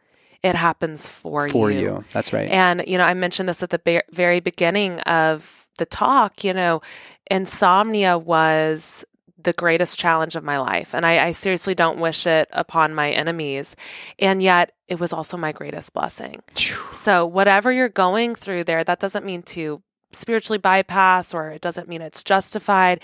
It 0.44 0.56
happens 0.56 1.08
for, 1.08 1.48
for 1.48 1.72
you. 1.72 1.78
For 1.78 1.82
you. 2.00 2.06
That's 2.12 2.34
right. 2.34 2.50
And 2.50 2.84
you 2.86 2.98
know, 2.98 3.06
I 3.06 3.14
mentioned 3.14 3.48
this 3.48 3.64
at 3.64 3.70
the 3.70 4.04
very 4.12 4.40
beginning 4.40 5.00
of 5.02 5.63
the 5.78 5.86
talk, 5.86 6.44
you 6.44 6.54
know, 6.54 6.82
insomnia 7.30 8.18
was 8.18 9.06
the 9.44 9.54
greatest 9.54 10.00
challenge 10.00 10.36
of 10.36 10.44
my 10.44 10.58
life. 10.58 10.96
And 10.96 11.06
I, 11.06 11.26
I, 11.26 11.32
seriously 11.34 11.76
don't 11.76 12.00
wish 12.00 12.26
it 12.26 12.48
upon 12.52 12.96
my 12.96 13.12
enemies. 13.12 13.76
And 14.18 14.42
yet 14.42 14.72
it 14.88 15.00
was 15.00 15.12
also 15.12 15.38
my 15.38 15.52
greatest 15.52 15.94
blessing. 15.94 16.42
So, 16.94 17.26
whatever 17.26 17.72
you're 17.72 17.90
going 17.90 18.36
through 18.36 18.64
there, 18.64 18.84
that 18.84 19.00
doesn't 19.00 19.26
mean 19.26 19.42
to 19.44 19.82
spiritually 20.12 20.60
bypass 20.60 21.34
or 21.34 21.52
it 21.52 21.62
doesn't 21.62 21.90
mean 21.90 22.02
it's 22.02 22.24
justified. 22.24 23.02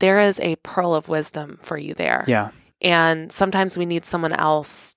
There 0.00 0.20
is 0.20 0.40
a 0.40 0.56
pearl 0.56 0.94
of 0.94 1.08
wisdom 1.08 1.58
for 1.62 1.76
you 1.76 1.94
there. 1.94 2.24
Yeah. 2.26 2.50
And 2.80 3.30
sometimes 3.30 3.76
we 3.76 3.86
need 3.86 4.04
someone 4.04 4.32
else 4.32 4.96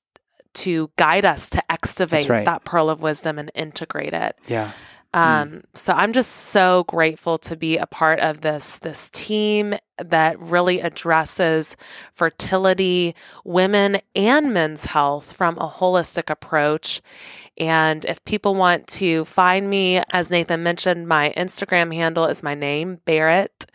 to 0.53 0.91
guide 0.97 1.25
us 1.25 1.49
to 1.49 1.71
excavate 1.71 2.29
right. 2.29 2.45
that 2.45 2.63
pearl 2.63 2.89
of 2.89 3.01
wisdom 3.01 3.39
and 3.39 3.51
integrate 3.53 4.13
it. 4.13 4.37
Yeah. 4.47 4.71
Hmm. 5.13 5.19
Um, 5.19 5.49
mm. 5.49 5.63
So 5.75 5.93
I'm 5.93 6.13
just 6.13 6.31
so 6.31 6.85
grateful 6.87 7.37
to 7.39 7.55
be 7.55 7.77
a 7.77 7.85
part 7.85 8.19
of 8.19 8.41
this 8.41 8.79
this 8.79 9.09
team 9.09 9.75
that 9.97 10.39
really 10.39 10.79
addresses 10.79 11.77
fertility, 12.11 13.15
women 13.43 13.99
and 14.15 14.53
men's 14.53 14.85
health 14.85 15.33
from 15.33 15.57
a 15.57 15.67
holistic 15.67 16.29
approach. 16.29 17.01
And 17.57 18.05
if 18.05 18.23
people 18.25 18.55
want 18.55 18.87
to 18.87 19.25
find 19.25 19.69
me, 19.69 20.01
as 20.11 20.31
Nathan 20.31 20.63
mentioned, 20.63 21.07
my 21.07 21.31
Instagram 21.37 21.93
handle 21.93 22.25
is 22.25 22.41
my 22.41 22.55
name, 22.55 22.99
Barrett, 23.05 23.67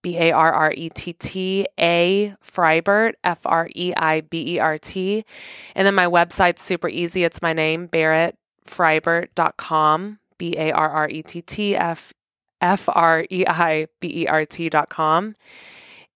B 0.00 0.16
A 0.16 0.32
R 0.32 0.50
R 0.52 0.72
E 0.74 0.88
T 0.88 1.12
T 1.12 1.66
A 1.78 2.34
Freibert, 2.42 3.12
F 3.22 3.42
R 3.44 3.68
E 3.74 3.92
I 3.96 4.22
B 4.22 4.54
E 4.54 4.58
R 4.58 4.78
T. 4.78 5.26
And 5.74 5.86
then 5.86 5.94
my 5.94 6.06
website's 6.06 6.62
super 6.62 6.88
easy. 6.88 7.24
It's 7.24 7.42
my 7.42 7.52
name, 7.52 7.88
barrettfreibert.com. 7.88 10.18
B 10.38 10.54
A 10.56 10.72
R 10.72 10.88
R 10.88 11.08
E 11.08 11.22
T 11.22 11.42
T 11.42 11.76
F 11.76 12.12
F 12.60 12.88
R 12.92 13.26
E 13.30 13.44
I 13.46 13.86
B 14.00 14.22
E 14.22 14.26
R 14.26 14.44
T 14.44 14.68
dot 14.68 14.88
com. 14.88 15.34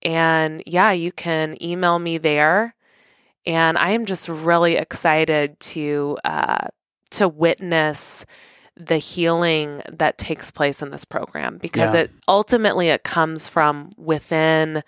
And 0.03 0.63
yeah, 0.67 0.93
you 0.93 1.13
can 1.13 1.63
email 1.63 1.99
me 1.99 2.19
there. 2.19 2.75
And 3.47 3.79
I 3.79 3.91
am 3.91 4.07
just 4.07 4.29
really 4.29 4.77
excited 4.77 5.59
to 5.61 6.19
uh, 6.25 6.69
to 7.13 7.29
witness 7.29 8.27
the 8.77 8.99
healing 8.99 9.83
that 9.91 10.17
takes 10.17 10.51
place 10.51 10.81
in 10.81 10.91
this 10.91 11.05
program 11.05 11.59
because 11.59 11.95
yeah. 11.95 12.03
it 12.03 12.11
ultimately 12.29 12.89
it 12.89 13.05
comes 13.05 13.49
from 13.49 13.91
within 13.99 14.83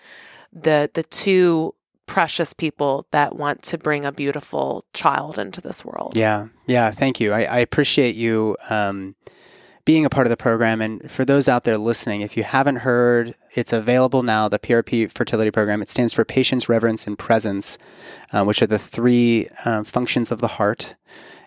the 0.53 0.91
the 0.95 1.03
two 1.03 1.75
precious 2.13 2.53
people 2.53 3.07
that 3.11 3.37
want 3.37 3.63
to 3.63 3.79
bring 3.79 4.05
a 4.05 4.13
beautiful 4.13 4.85
child 4.93 5.39
into 5.39 5.63
this 5.63 5.83
world. 5.83 6.15
Yeah, 6.15 6.49
yeah. 6.67 6.91
Thank 6.91 7.21
you. 7.21 7.33
I, 7.33 7.45
I 7.45 7.59
appreciate 7.61 8.17
you 8.17 8.55
um, 8.69 9.15
being 9.87 10.05
a 10.05 10.11
part 10.11 10.27
of 10.27 10.31
the 10.31 10.37
program. 10.37 10.83
And 10.83 11.11
for 11.11 11.25
those 11.25 11.49
out 11.49 11.65
there 11.65 11.79
listening, 11.79 12.21
if 12.21 12.37
you 12.37 12.43
haven't 12.43 12.77
heard, 12.77 13.35
it's 13.53 13.73
available 13.73 14.23
now. 14.23 14.47
The 14.47 14.59
PRP 14.59 15.11
fertility 15.11 15.51
program. 15.51 15.81
It 15.81 15.89
stands 15.89 16.13
for 16.13 16.23
Patience, 16.23 16.69
Reverence, 16.69 17.07
and 17.07 17.19
Presence, 17.19 17.79
uh, 18.31 18.45
which 18.45 18.61
are 18.61 18.67
the 18.67 18.79
three 18.79 19.49
uh, 19.65 19.83
functions 19.83 20.31
of 20.31 20.41
the 20.41 20.49
heart 20.49 20.95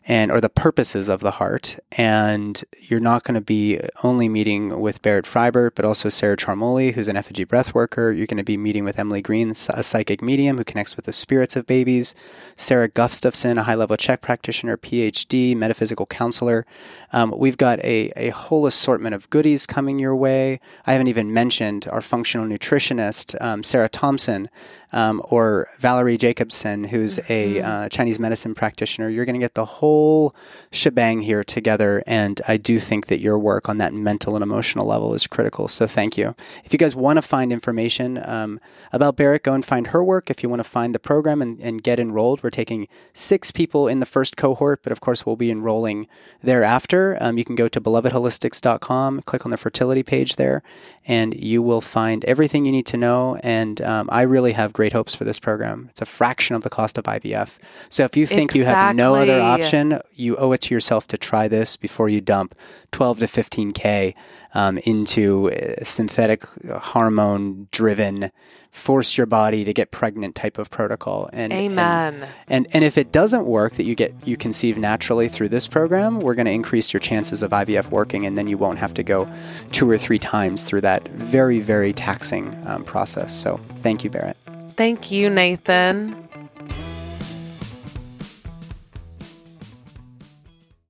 and 0.07 0.31
or 0.31 0.39
the 0.39 0.49
purposes 0.49 1.09
of 1.09 1.21
the 1.21 1.31
heart. 1.31 1.79
And 1.97 2.63
you're 2.79 2.99
not 2.99 3.23
going 3.23 3.35
to 3.35 3.41
be 3.41 3.79
only 4.03 4.29
meeting 4.29 4.79
with 4.79 5.01
Barrett 5.01 5.25
Freibert, 5.25 5.71
but 5.75 5.83
also 5.83 6.09
Sarah 6.09 6.37
Charmoli, 6.37 6.93
who's 6.93 7.07
an 7.07 7.17
effigy 7.17 7.43
breath 7.43 7.73
worker. 7.73 8.11
You're 8.11 8.27
going 8.27 8.37
to 8.37 8.43
be 8.43 8.57
meeting 8.57 8.83
with 8.83 8.99
Emily 8.99 9.21
Green, 9.21 9.51
a 9.51 9.83
psychic 9.83 10.21
medium 10.21 10.57
who 10.57 10.63
connects 10.63 10.95
with 10.95 11.05
the 11.05 11.13
spirits 11.13 11.55
of 11.55 11.65
babies. 11.65 12.13
Sarah 12.55 12.87
Gustafson, 12.87 13.57
a 13.57 13.63
high 13.63 13.75
level 13.75 13.97
CHEK 13.97 14.21
practitioner, 14.21 14.77
PhD, 14.77 15.55
metaphysical 15.55 16.05
counselor. 16.05 16.65
Um, 17.11 17.33
we've 17.35 17.57
got 17.57 17.79
a, 17.79 18.11
a 18.15 18.29
whole 18.29 18.67
assortment 18.67 19.15
of 19.15 19.29
goodies 19.31 19.65
coming 19.65 19.97
your 19.97 20.15
way. 20.15 20.59
I 20.85 20.91
haven't 20.91 21.07
even 21.07 21.33
mentioned 21.33 21.87
our 21.91 22.01
functional 22.01 22.45
nutritionist, 22.45 23.41
um, 23.41 23.63
Sarah 23.63 23.89
Thompson, 23.89 24.49
um, 24.95 25.21
or 25.25 25.67
Valerie 25.77 26.17
Jacobson, 26.17 26.85
who's 26.85 27.19
mm-hmm. 27.19 27.31
a 27.31 27.61
uh, 27.61 27.89
Chinese 27.89 28.17
medicine 28.17 28.55
practitioner. 28.55 29.09
You're 29.09 29.25
going 29.25 29.35
to 29.35 29.43
get 29.43 29.53
the 29.53 29.65
whole 29.65 30.33
shebang 30.71 31.21
here 31.21 31.43
together. 31.43 32.01
And 32.07 32.41
I 32.47 32.55
do 32.55 32.79
think 32.79 33.07
that 33.07 33.19
your 33.19 33.37
work 33.37 33.67
on 33.67 33.77
that 33.79 33.93
mental 33.93 34.35
and 34.35 34.41
emotional 34.41 34.87
level 34.87 35.13
is 35.13 35.27
critical. 35.27 35.67
So 35.67 35.85
thank 35.85 36.17
you. 36.17 36.33
If 36.63 36.71
you 36.71 36.79
guys 36.79 36.95
want 36.95 37.17
to 37.17 37.21
find 37.21 37.51
information 37.51 38.21
um, 38.25 38.61
about 38.93 39.17
Barrett, 39.17 39.43
go 39.43 39.53
and 39.53 39.65
find 39.65 39.87
her 39.87 40.01
work. 40.01 40.29
If 40.29 40.41
you 40.41 40.47
want 40.47 40.61
to 40.61 40.69
find 40.69 40.95
the 40.95 40.99
program 40.99 41.41
and, 41.41 41.59
and 41.59 41.83
get 41.83 41.99
enrolled, 41.99 42.41
we're 42.41 42.49
taking 42.49 42.87
six 43.11 43.51
people 43.51 43.89
in 43.89 43.99
the 43.99 44.05
first 44.05 44.37
cohort, 44.37 44.81
but 44.81 44.93
of 44.93 45.01
course, 45.01 45.25
we'll 45.25 45.35
be 45.35 45.51
enrolling 45.51 46.07
thereafter. 46.41 47.17
Um, 47.19 47.37
you 47.37 47.43
can 47.43 47.55
go 47.55 47.67
to 47.67 47.81
belovedholistics.com, 47.81 49.23
click 49.23 49.45
on 49.45 49.51
the 49.51 49.57
fertility 49.57 50.03
page 50.03 50.37
there, 50.37 50.63
and 51.05 51.33
you 51.35 51.61
will 51.61 51.81
find 51.81 52.23
everything 52.25 52.65
you 52.65 52.71
need 52.71 52.85
to 52.87 52.97
know. 52.97 53.35
And 53.43 53.81
um, 53.81 54.07
I 54.11 54.21
really 54.21 54.53
have 54.53 54.71
great 54.85 54.93
hopes 54.93 55.15
for 55.15 55.23
this 55.23 55.39
program. 55.39 55.87
It's 55.89 56.01
a 56.01 56.05
fraction 56.05 56.55
of 56.55 56.61
the 56.61 56.69
cost 56.69 56.99
of 56.99 57.05
IVF. 57.05 57.57
So 57.89 58.03
if 58.03 58.15
you 58.15 58.27
think 58.27 58.51
exactly. 58.51 58.59
you 58.59 58.65
have 58.65 58.95
no 58.95 59.15
other 59.15 59.41
option, 59.41 59.99
you 60.13 60.35
owe 60.35 60.51
it 60.51 60.61
to 60.61 60.75
yourself 60.75 61.07
to 61.07 61.17
try 61.17 61.47
this 61.47 61.75
before 61.75 62.07
you 62.07 62.21
dump 62.21 62.53
12 62.91 63.19
to 63.19 63.25
15K 63.25 64.13
um, 64.53 64.77
into 64.85 65.49
synthetic 65.83 66.43
hormone 66.69 67.67
driven 67.71 68.29
force 68.75 69.17
your 69.17 69.25
body 69.25 69.63
to 69.63 69.73
get 69.73 69.89
pregnant 69.89 70.35
type 70.35 70.57
of 70.57 70.69
protocol. 70.69 71.29
And 71.31 71.53
Amen. 71.53 72.13
And, 72.13 72.23
and, 72.47 72.67
and 72.73 72.83
if 72.83 72.97
it 72.97 73.11
doesn't 73.11 73.45
work 73.45 73.73
that 73.73 73.85
you 73.85 73.95
get 73.95 74.27
you 74.27 74.35
conceive 74.35 74.77
naturally 74.77 75.29
through 75.29 75.49
this 75.49 75.67
program, 75.67 76.19
we're 76.19 76.35
going 76.35 76.45
to 76.45 76.51
increase 76.51 76.91
your 76.93 76.99
chances 76.99 77.41
of 77.41 77.51
IVF 77.51 77.89
working, 77.89 78.25
and 78.25 78.37
then 78.37 78.47
you 78.47 78.57
won't 78.57 78.79
have 78.79 78.93
to 78.95 79.03
go 79.03 79.27
two 79.71 79.89
or 79.89 79.97
three 79.97 80.19
times 80.19 80.63
through 80.63 80.81
that 80.81 81.07
very 81.07 81.59
very 81.59 81.93
taxing 81.93 82.55
um, 82.67 82.83
process. 82.83 83.33
So 83.33 83.57
thank 83.57 84.03
you, 84.03 84.09
Barrett. 84.09 84.37
Thank 84.75 85.11
you, 85.11 85.29
Nathan. 85.29 86.24